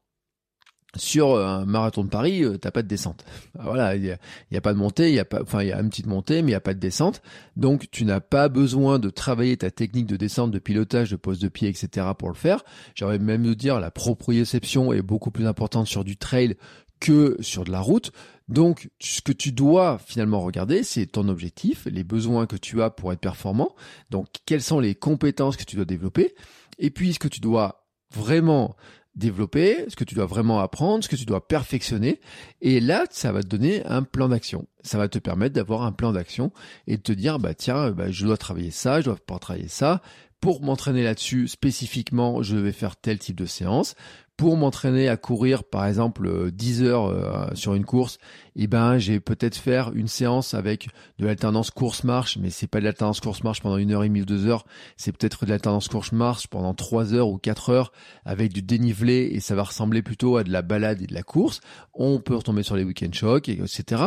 sur 0.95 1.31
euh, 1.31 1.45
un 1.45 1.65
marathon 1.65 2.03
de 2.03 2.09
Paris, 2.09 2.43
euh, 2.43 2.57
t'as 2.57 2.71
pas 2.71 2.81
de 2.81 2.87
descente. 2.87 3.23
Ah, 3.57 3.63
voilà, 3.65 3.95
il 3.95 4.03
y 4.03 4.57
a, 4.57 4.61
pas 4.61 4.73
de 4.73 4.77
montée, 4.77 5.09
il 5.09 5.15
y 5.15 5.19
a 5.19 5.25
pas, 5.25 5.41
enfin 5.41 5.61
il 5.61 5.69
y 5.69 5.71
a 5.71 5.79
une 5.79 5.89
petite 5.89 6.07
montée, 6.07 6.41
mais 6.41 6.49
il 6.49 6.53
y 6.53 6.55
a 6.55 6.61
pas 6.61 6.73
de 6.73 6.79
descente. 6.79 7.21
Donc 7.55 7.87
tu 7.91 8.05
n'as 8.05 8.19
pas 8.19 8.49
besoin 8.49 8.99
de 8.99 9.09
travailler 9.09 9.57
ta 9.57 9.71
technique 9.71 10.07
de 10.07 10.17
descente, 10.17 10.51
de 10.51 10.59
pilotage, 10.59 11.11
de 11.11 11.15
pose 11.15 11.39
de 11.39 11.47
pied, 11.47 11.69
etc. 11.69 12.07
pour 12.17 12.29
le 12.29 12.35
faire. 12.35 12.63
J'aurais 12.95 13.19
même 13.19 13.43
de 13.43 13.53
dire 13.53 13.79
la 13.79 13.91
proprioception 13.91 14.93
est 14.93 15.01
beaucoup 15.01 15.31
plus 15.31 15.47
importante 15.47 15.87
sur 15.87 16.03
du 16.03 16.17
trail 16.17 16.55
que 16.99 17.37
sur 17.39 17.63
de 17.63 17.71
la 17.71 17.79
route. 17.79 18.11
Donc 18.47 18.89
ce 18.99 19.21
que 19.21 19.31
tu 19.31 19.53
dois 19.53 19.97
finalement 20.05 20.41
regarder, 20.41 20.83
c'est 20.83 21.05
ton 21.05 21.29
objectif, 21.29 21.87
les 21.89 22.03
besoins 22.03 22.45
que 22.45 22.57
tu 22.57 22.81
as 22.81 22.89
pour 22.89 23.13
être 23.13 23.19
performant. 23.19 23.75
Donc 24.09 24.27
quelles 24.45 24.61
sont 24.61 24.79
les 24.79 24.93
compétences 24.93 25.55
que 25.55 25.63
tu 25.63 25.77
dois 25.77 25.85
développer, 25.85 26.35
et 26.77 26.89
puis 26.89 27.13
ce 27.13 27.19
que 27.19 27.29
tu 27.29 27.39
dois 27.39 27.87
vraiment 28.13 28.75
développer, 29.15 29.85
ce 29.87 29.95
que 29.95 30.03
tu 30.03 30.15
dois 30.15 30.25
vraiment 30.25 30.59
apprendre, 30.59 31.03
ce 31.03 31.09
que 31.09 31.15
tu 31.15 31.25
dois 31.25 31.47
perfectionner. 31.47 32.19
Et 32.61 32.79
là, 32.79 33.05
ça 33.09 33.31
va 33.31 33.43
te 33.43 33.47
donner 33.47 33.85
un 33.85 34.03
plan 34.03 34.29
d'action. 34.29 34.67
Ça 34.83 34.97
va 34.97 35.07
te 35.07 35.19
permettre 35.19 35.55
d'avoir 35.55 35.83
un 35.83 35.91
plan 35.91 36.11
d'action 36.11 36.51
et 36.87 36.97
de 36.97 37.01
te 37.01 37.11
dire, 37.11 37.39
bah 37.39 37.53
tiens, 37.53 37.91
bah, 37.91 38.11
je 38.11 38.25
dois 38.25 38.37
travailler 38.37 38.71
ça, 38.71 39.01
je 39.01 39.05
dois 39.05 39.17
pas 39.17 39.39
travailler 39.39 39.67
ça. 39.67 40.01
Pour 40.39 40.63
m'entraîner 40.63 41.03
là-dessus 41.03 41.47
spécifiquement, 41.47 42.41
je 42.41 42.57
vais 42.57 42.71
faire 42.71 42.95
tel 42.95 43.19
type 43.19 43.35
de 43.35 43.45
séance. 43.45 43.95
Pour 44.41 44.57
m'entraîner 44.57 45.07
à 45.07 45.17
courir 45.17 45.63
par 45.63 45.85
exemple 45.85 46.49
10 46.49 46.81
heures 46.81 47.51
sur 47.55 47.75
une 47.75 47.85
course, 47.85 48.17
eh 48.55 48.65
ben 48.65 48.97
j'ai 48.97 49.19
peut-être 49.19 49.55
faire 49.55 49.91
une 49.93 50.07
séance 50.07 50.55
avec 50.55 50.89
de 51.19 51.27
l'alternance 51.27 51.69
course-marche, 51.69 52.39
mais 52.41 52.49
c'est 52.49 52.65
pas 52.65 52.79
de 52.79 52.85
l'alternance 52.85 53.19
course-marche 53.19 53.61
pendant 53.61 53.77
une 53.77 53.91
heure 53.91 54.03
et 54.03 54.07
demie 54.07 54.23
ou 54.23 54.25
deux 54.25 54.47
heures, 54.47 54.65
c'est 54.97 55.15
peut-être 55.15 55.45
de 55.45 55.51
l'alternance 55.51 55.89
course-marche 55.89 56.47
pendant 56.47 56.73
trois 56.73 57.13
heures 57.13 57.29
ou 57.29 57.37
quatre 57.37 57.69
heures 57.69 57.91
avec 58.25 58.51
du 58.51 58.63
dénivelé 58.63 59.29
et 59.31 59.41
ça 59.41 59.53
va 59.53 59.61
ressembler 59.61 60.01
plutôt 60.01 60.37
à 60.37 60.43
de 60.43 60.51
la 60.51 60.63
balade 60.63 61.03
et 61.03 61.05
de 61.05 61.13
la 61.13 61.21
course. 61.21 61.61
On 61.93 62.19
peut 62.19 62.35
retomber 62.35 62.63
sur 62.63 62.75
les 62.75 62.83
week-end 62.83 63.11
shocks, 63.13 63.47
etc. 63.47 64.05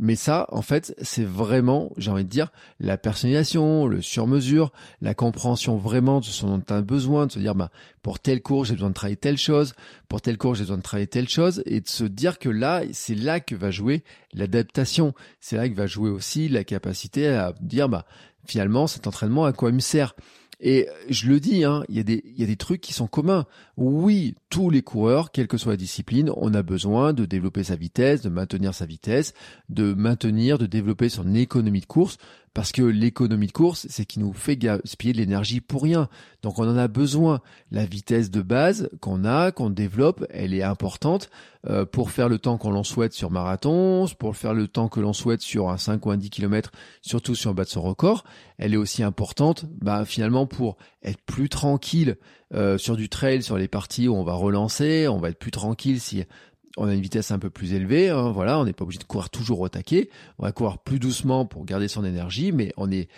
Mais 0.00 0.14
ça, 0.14 0.46
en 0.52 0.62
fait, 0.62 0.94
c'est 1.02 1.24
vraiment, 1.24 1.90
j'ai 1.96 2.12
envie 2.12 2.24
de 2.24 2.28
dire, 2.28 2.52
la 2.78 2.96
personnalisation, 2.96 3.88
le 3.88 4.00
sur-mesure, 4.00 4.70
la 5.00 5.12
compréhension 5.12 5.76
vraiment 5.76 6.20
de 6.20 6.24
ce 6.24 6.46
dont 6.46 6.60
tu 6.60 6.72
as 6.72 6.82
besoin, 6.82 7.26
de 7.26 7.32
se 7.32 7.40
dire, 7.40 7.56
bah, 7.56 7.70
pour 8.02 8.20
telle 8.20 8.40
course, 8.40 8.68
j'ai 8.68 8.74
besoin 8.74 8.90
de 8.90 8.94
travailler 8.94 9.16
telle 9.16 9.38
chose, 9.38 9.74
pour 10.08 10.20
telle 10.20 10.38
course, 10.38 10.58
j'ai 10.58 10.64
besoin 10.64 10.76
de 10.76 10.82
travailler 10.82 11.08
telle 11.08 11.28
chose, 11.28 11.64
et 11.66 11.80
de 11.80 11.88
se 11.88 12.04
dire 12.04 12.38
que 12.38 12.48
là, 12.48 12.82
c'est 12.92 13.16
là 13.16 13.40
que 13.40 13.56
va 13.56 13.72
jouer 13.72 14.04
l'adaptation. 14.34 15.14
C'est 15.40 15.56
là 15.56 15.68
que 15.68 15.74
va 15.74 15.88
jouer 15.88 16.10
aussi 16.10 16.48
la 16.48 16.62
capacité 16.62 17.26
à 17.26 17.52
dire, 17.60 17.88
bah, 17.88 18.06
finalement, 18.46 18.86
cet 18.86 19.08
entraînement, 19.08 19.46
à 19.46 19.52
quoi 19.52 19.70
il 19.70 19.74
me 19.74 19.80
sert? 19.80 20.14
Et 20.60 20.88
je 21.08 21.28
le 21.28 21.38
dis, 21.38 21.64
hein, 21.64 21.84
il 21.88 21.96
y 21.96 22.00
a 22.00 22.46
des 22.46 22.56
trucs 22.56 22.80
qui 22.80 22.92
sont 22.92 23.06
communs. 23.06 23.46
Oui, 23.76 24.34
tous 24.50 24.70
les 24.70 24.82
coureurs, 24.82 25.30
quelle 25.30 25.46
que 25.46 25.56
soit 25.56 25.72
la 25.72 25.76
discipline, 25.76 26.32
on 26.36 26.52
a 26.52 26.62
besoin 26.62 27.12
de 27.12 27.26
développer 27.26 27.62
sa 27.62 27.76
vitesse, 27.76 28.22
de 28.22 28.28
maintenir 28.28 28.74
sa 28.74 28.84
vitesse, 28.84 29.34
de 29.68 29.94
maintenir, 29.94 30.58
de 30.58 30.66
développer 30.66 31.08
son 31.08 31.34
économie 31.34 31.80
de 31.80 31.86
course. 31.86 32.18
Parce 32.58 32.72
que 32.72 32.82
l'économie 32.82 33.46
de 33.46 33.52
course, 33.52 33.86
c'est 33.88 34.04
qui 34.04 34.18
nous 34.18 34.32
fait 34.32 34.56
gaspiller 34.56 35.12
de 35.12 35.18
l'énergie 35.18 35.60
pour 35.60 35.80
rien. 35.80 36.08
Donc 36.42 36.58
on 36.58 36.68
en 36.68 36.76
a 36.76 36.88
besoin. 36.88 37.40
La 37.70 37.86
vitesse 37.86 38.32
de 38.32 38.42
base 38.42 38.90
qu'on 39.00 39.24
a, 39.24 39.52
qu'on 39.52 39.70
développe, 39.70 40.26
elle 40.28 40.52
est 40.52 40.64
importante 40.64 41.30
euh, 41.68 41.84
pour 41.84 42.10
faire 42.10 42.28
le 42.28 42.40
temps 42.40 42.58
qu'on 42.58 42.72
l'on 42.72 42.82
souhaite 42.82 43.12
sur 43.12 43.30
marathon, 43.30 44.06
pour 44.18 44.36
faire 44.36 44.54
le 44.54 44.66
temps 44.66 44.88
que 44.88 44.98
l'on 44.98 45.12
souhaite 45.12 45.40
sur 45.40 45.70
un 45.70 45.76
5 45.76 46.04
ou 46.04 46.10
un 46.10 46.16
10 46.16 46.30
km, 46.30 46.72
surtout 47.00 47.36
si 47.36 47.46
on 47.46 47.54
bat 47.54 47.64
son 47.64 47.80
record. 47.80 48.24
Elle 48.58 48.74
est 48.74 48.76
aussi 48.76 49.04
importante 49.04 49.64
bah, 49.80 50.04
finalement 50.04 50.46
pour 50.46 50.78
être 51.04 51.22
plus 51.26 51.48
tranquille 51.48 52.16
euh, 52.54 52.76
sur 52.76 52.96
du 52.96 53.08
trail, 53.08 53.40
sur 53.40 53.56
les 53.56 53.68
parties 53.68 54.08
où 54.08 54.16
on 54.16 54.24
va 54.24 54.34
relancer, 54.34 55.06
on 55.06 55.18
va 55.18 55.28
être 55.28 55.38
plus 55.38 55.52
tranquille 55.52 56.00
si 56.00 56.24
on 56.78 56.88
a 56.88 56.94
une 56.94 57.00
vitesse 57.00 57.30
un 57.30 57.38
peu 57.38 57.50
plus 57.50 57.74
élevée, 57.74 58.08
hein, 58.08 58.30
voilà, 58.30 58.58
on 58.58 58.64
n'est 58.64 58.72
pas 58.72 58.84
obligé 58.84 58.98
de 58.98 59.04
courir 59.04 59.30
toujours 59.30 59.60
au 59.60 59.68
taquet, 59.68 60.08
on 60.38 60.44
va 60.44 60.52
courir 60.52 60.78
plus 60.78 60.98
doucement 60.98 61.44
pour 61.44 61.64
garder 61.64 61.88
son 61.88 62.04
énergie, 62.04 62.52
mais 62.52 62.72
on 62.76 62.90
est 62.90 63.08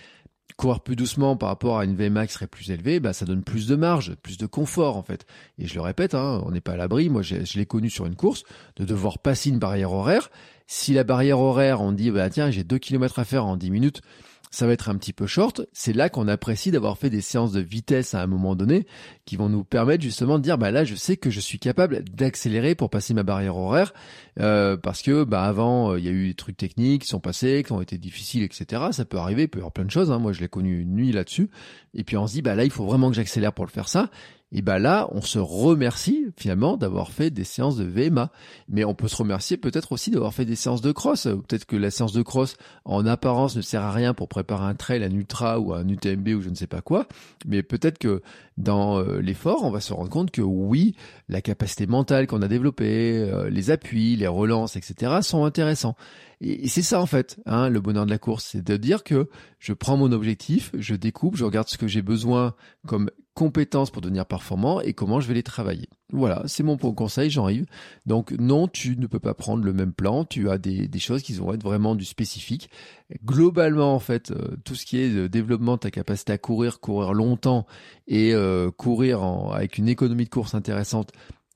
courir 0.57 0.81
plus 0.81 0.97
doucement 0.97 1.37
par 1.37 1.49
rapport 1.49 1.79
à 1.79 1.85
une 1.85 1.95
VMA 1.95 2.27
qui 2.27 2.35
serait 2.35 2.47
plus 2.47 2.71
élevée, 2.71 3.01
bah 3.01 3.13
ça 3.13 3.25
donne 3.25 3.43
plus 3.43 3.67
de 3.67 3.77
marge, 3.77 4.15
plus 4.23 4.37
de 4.37 4.47
confort 4.47 4.97
en 4.97 5.03
fait. 5.03 5.25
Et 5.59 5.67
je 5.67 5.75
le 5.75 5.81
répète, 5.81 6.15
hein, 6.15 6.43
on 6.45 6.51
n'est 6.51 6.61
pas 6.61 6.73
à 6.73 6.77
l'abri. 6.77 7.09
Moi, 7.09 7.23
je 7.23 7.59
l'ai 7.59 7.67
connu 7.67 7.89
sur 7.89 8.05
une 8.05 8.17
course 8.17 8.45
de 8.77 8.85
devoir 8.85 9.19
passer 9.19 9.49
une 9.49 9.59
barrière 9.59 9.93
horaire. 9.93 10.31
Si 10.67 10.93
la 10.93 11.03
barrière 11.03 11.41
horaire, 11.41 11.81
on 11.81 11.93
dit 11.93 12.11
bah 12.11 12.29
tiens, 12.29 12.51
j'ai 12.51 12.63
deux 12.63 12.79
kilomètres 12.79 13.19
à 13.19 13.25
faire 13.25 13.47
en 13.47 13.57
10 13.57 13.71
minutes, 13.71 14.03
ça 14.51 14.67
va 14.67 14.73
être 14.73 14.89
un 14.89 14.97
petit 14.97 15.13
peu 15.13 15.27
short. 15.27 15.63
C'est 15.73 15.93
là 15.93 16.09
qu'on 16.09 16.29
apprécie 16.29 16.71
d'avoir 16.71 16.99
fait 16.99 17.09
des 17.09 17.21
séances 17.21 17.53
de 17.53 17.61
vitesse 17.61 18.15
à 18.15 18.23
un 18.23 18.27
moment 18.27 18.57
donné 18.57 18.87
qui 19.25 19.37
vont 19.37 19.49
nous 19.49 19.65
permettre 19.65 20.03
justement 20.03 20.39
de 20.39 20.43
dire 20.43 20.59
bah 20.59 20.71
là 20.71 20.85
je 20.85 20.97
sais 20.97 21.17
que 21.17 21.31
je 21.31 21.41
suis 21.41 21.59
capable 21.59 22.03
d'accélérer 22.05 22.75
pour 22.75 22.91
passer 22.91 23.15
ma 23.15 23.23
barrière 23.23 23.57
horaire 23.57 23.95
euh, 24.41 24.77
parce 24.77 25.03
que 25.03 25.25
bah 25.25 25.45
avant 25.45 25.93
euh, 25.93 25.99
il 25.99 26.05
y 26.05 26.09
a 26.09 26.13
eu 26.13 26.29
des 26.29 26.35
trucs 26.35 26.57
techniques 26.57 27.03
qui 27.03 27.09
sont 27.09 27.21
passés 27.21 27.63
qui 27.65 27.73
ont 27.73 27.81
été 27.81 27.97
difficiles 27.97 28.43
etc. 28.43 28.89
Ça 28.91 29.05
peut 29.05 29.19
arriver, 29.19 29.43
il 29.43 29.49
peut 29.49 29.59
y 29.59 29.63
avoir 29.63 29.73
plein 29.73 29.85
de 29.85 29.91
choses. 29.91 30.11
Hein. 30.11 30.19
Moi 30.19 30.33
je 30.33 30.41
l'ai 30.41 30.49
connu 30.49 30.81
une 30.81 30.95
nuit 30.95 31.13
là-dessus 31.13 31.49
et 31.95 32.03
puis 32.03 32.17
on 32.17 32.27
se 32.27 32.33
dit 32.33 32.43
bah 32.43 32.57
là 32.57 32.65
il 32.65 32.71
faut 32.71 32.85
vraiment 32.85 33.09
que 33.09 33.17
j'accélère 33.17 33.53
pour 33.53 33.65
le 33.65 33.71
faire 33.71 33.89
ça 33.89 34.11
et 34.53 34.63
ben 34.63 34.79
là, 34.79 35.09
on 35.13 35.21
se 35.21 35.39
remercie 35.39 36.27
finalement 36.37 36.77
d'avoir 36.77 37.13
fait 37.13 37.31
des 37.31 37.45
séances 37.45 37.77
de 37.77 37.85
VMA. 37.85 38.31
Mais 38.69 38.85
on 38.85 38.95
peut 38.95 39.07
se 39.07 39.17
remercier 39.17 39.57
peut-être 39.57 39.93
aussi 39.93 40.11
d'avoir 40.11 40.35
fait 40.35 40.45
des 40.45 40.57
séances 40.57 40.81
de 40.81 40.91
cross. 40.91 41.25
Peut-être 41.25 41.67
que 41.67 41.77
la 41.77 41.91
séance 41.93 42.13
de 42.13 42.23
cross, 42.23 42.57
en 42.85 43.07
apparence, 43.07 43.55
ne 43.57 43.63
sert 43.63 43.83
à 43.83 43.93
rien 43.93 44.13
pour 44.13 44.29
préparer 44.29 44.65
un 44.65 44.75
trail, 44.75 45.05
un 45.05 45.13
ultra 45.13 45.61
ou 45.61 45.73
un 45.73 45.87
UTMB 45.87 46.29
ou 46.29 46.43
je 46.43 46.51
ne 46.51 46.57
sais 46.57 46.67
pas 46.67 46.81
quoi. 46.81 47.07
Mais 47.47 47.63
peut-être 47.63 47.99
que 47.99 48.23
dans 48.59 48.99
euh, 48.99 49.21
l'effort, 49.21 49.63
on 49.63 49.71
va 49.71 49.81
se 49.81 49.93
rendre 49.93 50.11
compte 50.11 50.33
que 50.33 50.43
oui, 50.43 50.97
la 51.29 51.41
capacité 51.41 51.87
mentale 51.87 52.27
qu'on 52.27 52.43
a 52.43 52.49
développée, 52.49 53.19
euh, 53.19 53.49
les 53.51 53.71
appuis, 53.71 54.17
les 54.17 54.27
relances, 54.27 54.75
etc. 54.75 55.19
sont 55.23 55.45
intéressants. 55.45 55.95
Et, 56.41 56.69
c'est 56.69 56.83
ça 56.83 57.01
en 57.01 57.07
fait, 57.07 57.39
hein, 57.47 57.69
le 57.69 57.81
bonheur 57.81 58.07
de 58.07 58.11
la 58.11 58.19
course, 58.19 58.49
c'est 58.53 58.65
de 58.65 58.77
dire 58.77 59.05
que 59.05 59.29
je 59.59 59.73
prends 59.73 59.97
mon 59.97 60.13
objectif, 60.13 60.71
je 60.75 60.95
découpe, 60.95 61.37
je 61.37 61.45
regarde 61.45 61.69
ce 61.69 61.79
que 61.79 61.87
j'ai 61.87 62.03
besoin 62.03 62.55
comme 62.87 63.11
compétences 63.35 63.91
pour 63.91 64.03
devenir 64.03 64.27
performant 64.27 64.81
et 64.81 64.93
comment 64.93 65.21
je 65.21 65.29
vais 65.29 65.35
les 65.35 65.43
travailler. 65.43 65.89
Voilà, 66.13 66.43
c'est 66.47 66.63
mon 66.63 66.77
conseil, 66.77 67.31
Jean-Yves. 67.31 67.67
Donc 68.05 68.33
non, 68.33 68.69
tu 68.69 68.97
ne 68.97 69.07
peux 69.07 69.21
pas 69.21 69.35
prendre 69.35 69.65
le 69.65 69.73
même 69.73 69.93
plan, 69.93 70.25
tu 70.25 70.51
as 70.51 70.59
des, 70.59 70.89
choses 70.99 71.23
qui 71.23 71.33
vont 71.35 71.53
être 71.53 71.63
vraiment 71.63 71.95
du 71.95 72.05
spécifique. 72.05 72.69
Globalement, 73.25 73.95
en 73.95 74.01
fait, 74.01 74.31
euh, 74.31 74.57
tout 74.65 74.75
ce 74.75 74.85
qui 74.85 74.99
est 74.99 75.09
de 75.09 75.27
développement 75.27 75.77
de 75.77 75.81
ta 75.81 75.91
capacité 75.91 76.33
à 76.33 76.39
courir, 76.39 76.81
courir 76.81 77.15
longtemps 77.15 77.67
et 78.09 78.35
euh, 78.35 78.71
courir 78.71 79.23
avec 79.53 79.79
une 79.79 79.89
économie 79.89 80.25
de 80.25 80.31
course 80.31 80.55
intéressante, 80.55 81.13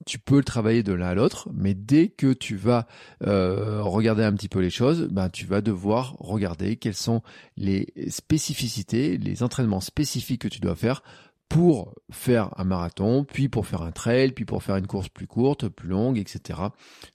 tu 0.07 0.19
peux 0.19 0.39
le 0.39 0.45
travailler 0.45 0.83
de 0.83 0.93
l'un 0.93 1.09
à 1.09 1.15
l'autre, 1.15 1.49
mais 1.53 1.75
dès 1.75 2.09
que 2.09 2.33
tu 2.33 2.57
vas 2.57 2.87
euh, 3.27 3.83
regarder 3.83 4.23
un 4.23 4.33
petit 4.33 4.49
peu 4.49 4.61
les 4.61 4.71
choses, 4.71 5.09
ben 5.11 5.29
tu 5.29 5.47
vas 5.47 5.61
devoir 5.61 6.17
regarder 6.19 6.77
quelles 6.77 6.95
sont 6.95 7.23
les 7.57 7.93
spécificités, 8.09 9.19
les 9.19 9.43
entraînements 9.43 9.81
spécifiques 9.81 10.43
que 10.43 10.49
tu 10.49 10.61
dois 10.61 10.77
faire 10.77 11.03
pour 11.49 11.95
faire 12.11 12.51
un 12.59 12.65
marathon, 12.65 13.25
puis 13.25 13.49
pour 13.49 13.67
faire 13.67 13.83
un 13.83 13.93
trail, 13.93 14.33
puis 14.33 14.45
pour 14.45 14.63
faire 14.63 14.77
une 14.77 14.87
course 14.87 15.09
plus 15.09 15.27
courte, 15.27 15.69
plus 15.69 15.89
longue, 15.89 16.19
etc. 16.19 16.61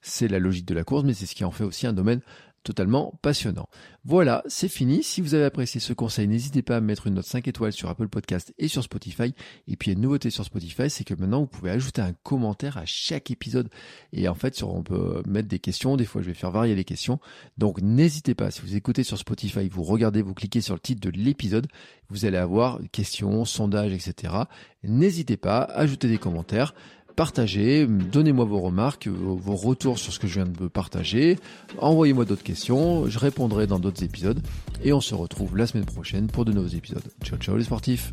C'est 0.00 0.28
la 0.28 0.38
logique 0.38 0.66
de 0.66 0.74
la 0.74 0.84
course, 0.84 1.04
mais 1.04 1.14
c'est 1.14 1.26
ce 1.26 1.34
qui 1.34 1.44
en 1.44 1.50
fait 1.50 1.64
aussi 1.64 1.86
un 1.86 1.92
domaine 1.92 2.20
totalement 2.62 3.18
passionnant. 3.22 3.68
Voilà, 4.04 4.42
c'est 4.46 4.68
fini. 4.68 5.02
Si 5.02 5.20
vous 5.20 5.34
avez 5.34 5.44
apprécié 5.44 5.80
ce 5.80 5.92
conseil, 5.92 6.26
n'hésitez 6.26 6.62
pas 6.62 6.76
à 6.76 6.80
mettre 6.80 7.06
une 7.06 7.14
note 7.14 7.26
5 7.26 7.48
étoiles 7.48 7.72
sur 7.72 7.88
Apple 7.88 8.08
Podcast 8.08 8.54
et 8.58 8.68
sur 8.68 8.82
Spotify. 8.82 9.34
Et 9.68 9.76
puis, 9.76 9.92
une 9.92 10.00
nouveauté 10.00 10.30
sur 10.30 10.44
Spotify, 10.44 10.88
c'est 10.88 11.04
que 11.04 11.14
maintenant, 11.14 11.40
vous 11.40 11.46
pouvez 11.46 11.70
ajouter 11.70 12.00
un 12.00 12.14
commentaire 12.22 12.78
à 12.78 12.86
chaque 12.86 13.30
épisode. 13.30 13.68
Et 14.12 14.28
en 14.28 14.34
fait, 14.34 14.62
on 14.62 14.82
peut 14.82 15.22
mettre 15.26 15.48
des 15.48 15.58
questions. 15.58 15.96
Des 15.96 16.06
fois, 16.06 16.22
je 16.22 16.28
vais 16.28 16.34
faire 16.34 16.50
varier 16.50 16.74
les 16.74 16.84
questions. 16.84 17.18
Donc, 17.58 17.80
n'hésitez 17.82 18.34
pas. 18.34 18.50
Si 18.50 18.62
vous 18.62 18.74
écoutez 18.74 19.04
sur 19.04 19.18
Spotify, 19.18 19.68
vous 19.68 19.82
regardez, 19.82 20.22
vous 20.22 20.34
cliquez 20.34 20.60
sur 20.60 20.74
le 20.74 20.80
titre 20.80 21.00
de 21.00 21.10
l'épisode, 21.10 21.66
vous 22.08 22.24
allez 22.24 22.38
avoir 22.38 22.80
questions, 22.92 23.44
sondages, 23.44 23.92
etc. 23.92 24.34
N'hésitez 24.82 25.36
pas, 25.36 25.60
à 25.60 25.80
ajouter 25.80 26.08
des 26.08 26.18
commentaires 26.18 26.74
partagez, 27.16 27.86
donnez-moi 27.86 28.44
vos 28.44 28.60
remarques, 28.60 29.08
vos 29.08 29.56
retours 29.56 29.98
sur 29.98 30.12
ce 30.12 30.18
que 30.18 30.26
je 30.26 30.34
viens 30.34 30.46
de 30.46 30.68
partager, 30.68 31.38
envoyez-moi 31.78 32.24
d'autres 32.24 32.42
questions, 32.42 33.08
je 33.08 33.18
répondrai 33.18 33.66
dans 33.66 33.78
d'autres 33.78 34.02
épisodes. 34.02 34.40
Et 34.82 34.92
on 34.92 35.00
se 35.00 35.14
retrouve 35.14 35.56
la 35.56 35.66
semaine 35.66 35.84
prochaine 35.84 36.28
pour 36.28 36.44
de 36.44 36.52
nouveaux 36.52 36.68
épisodes. 36.68 37.02
Ciao 37.22 37.38
ciao 37.38 37.56
les 37.56 37.64
sportifs 37.64 38.12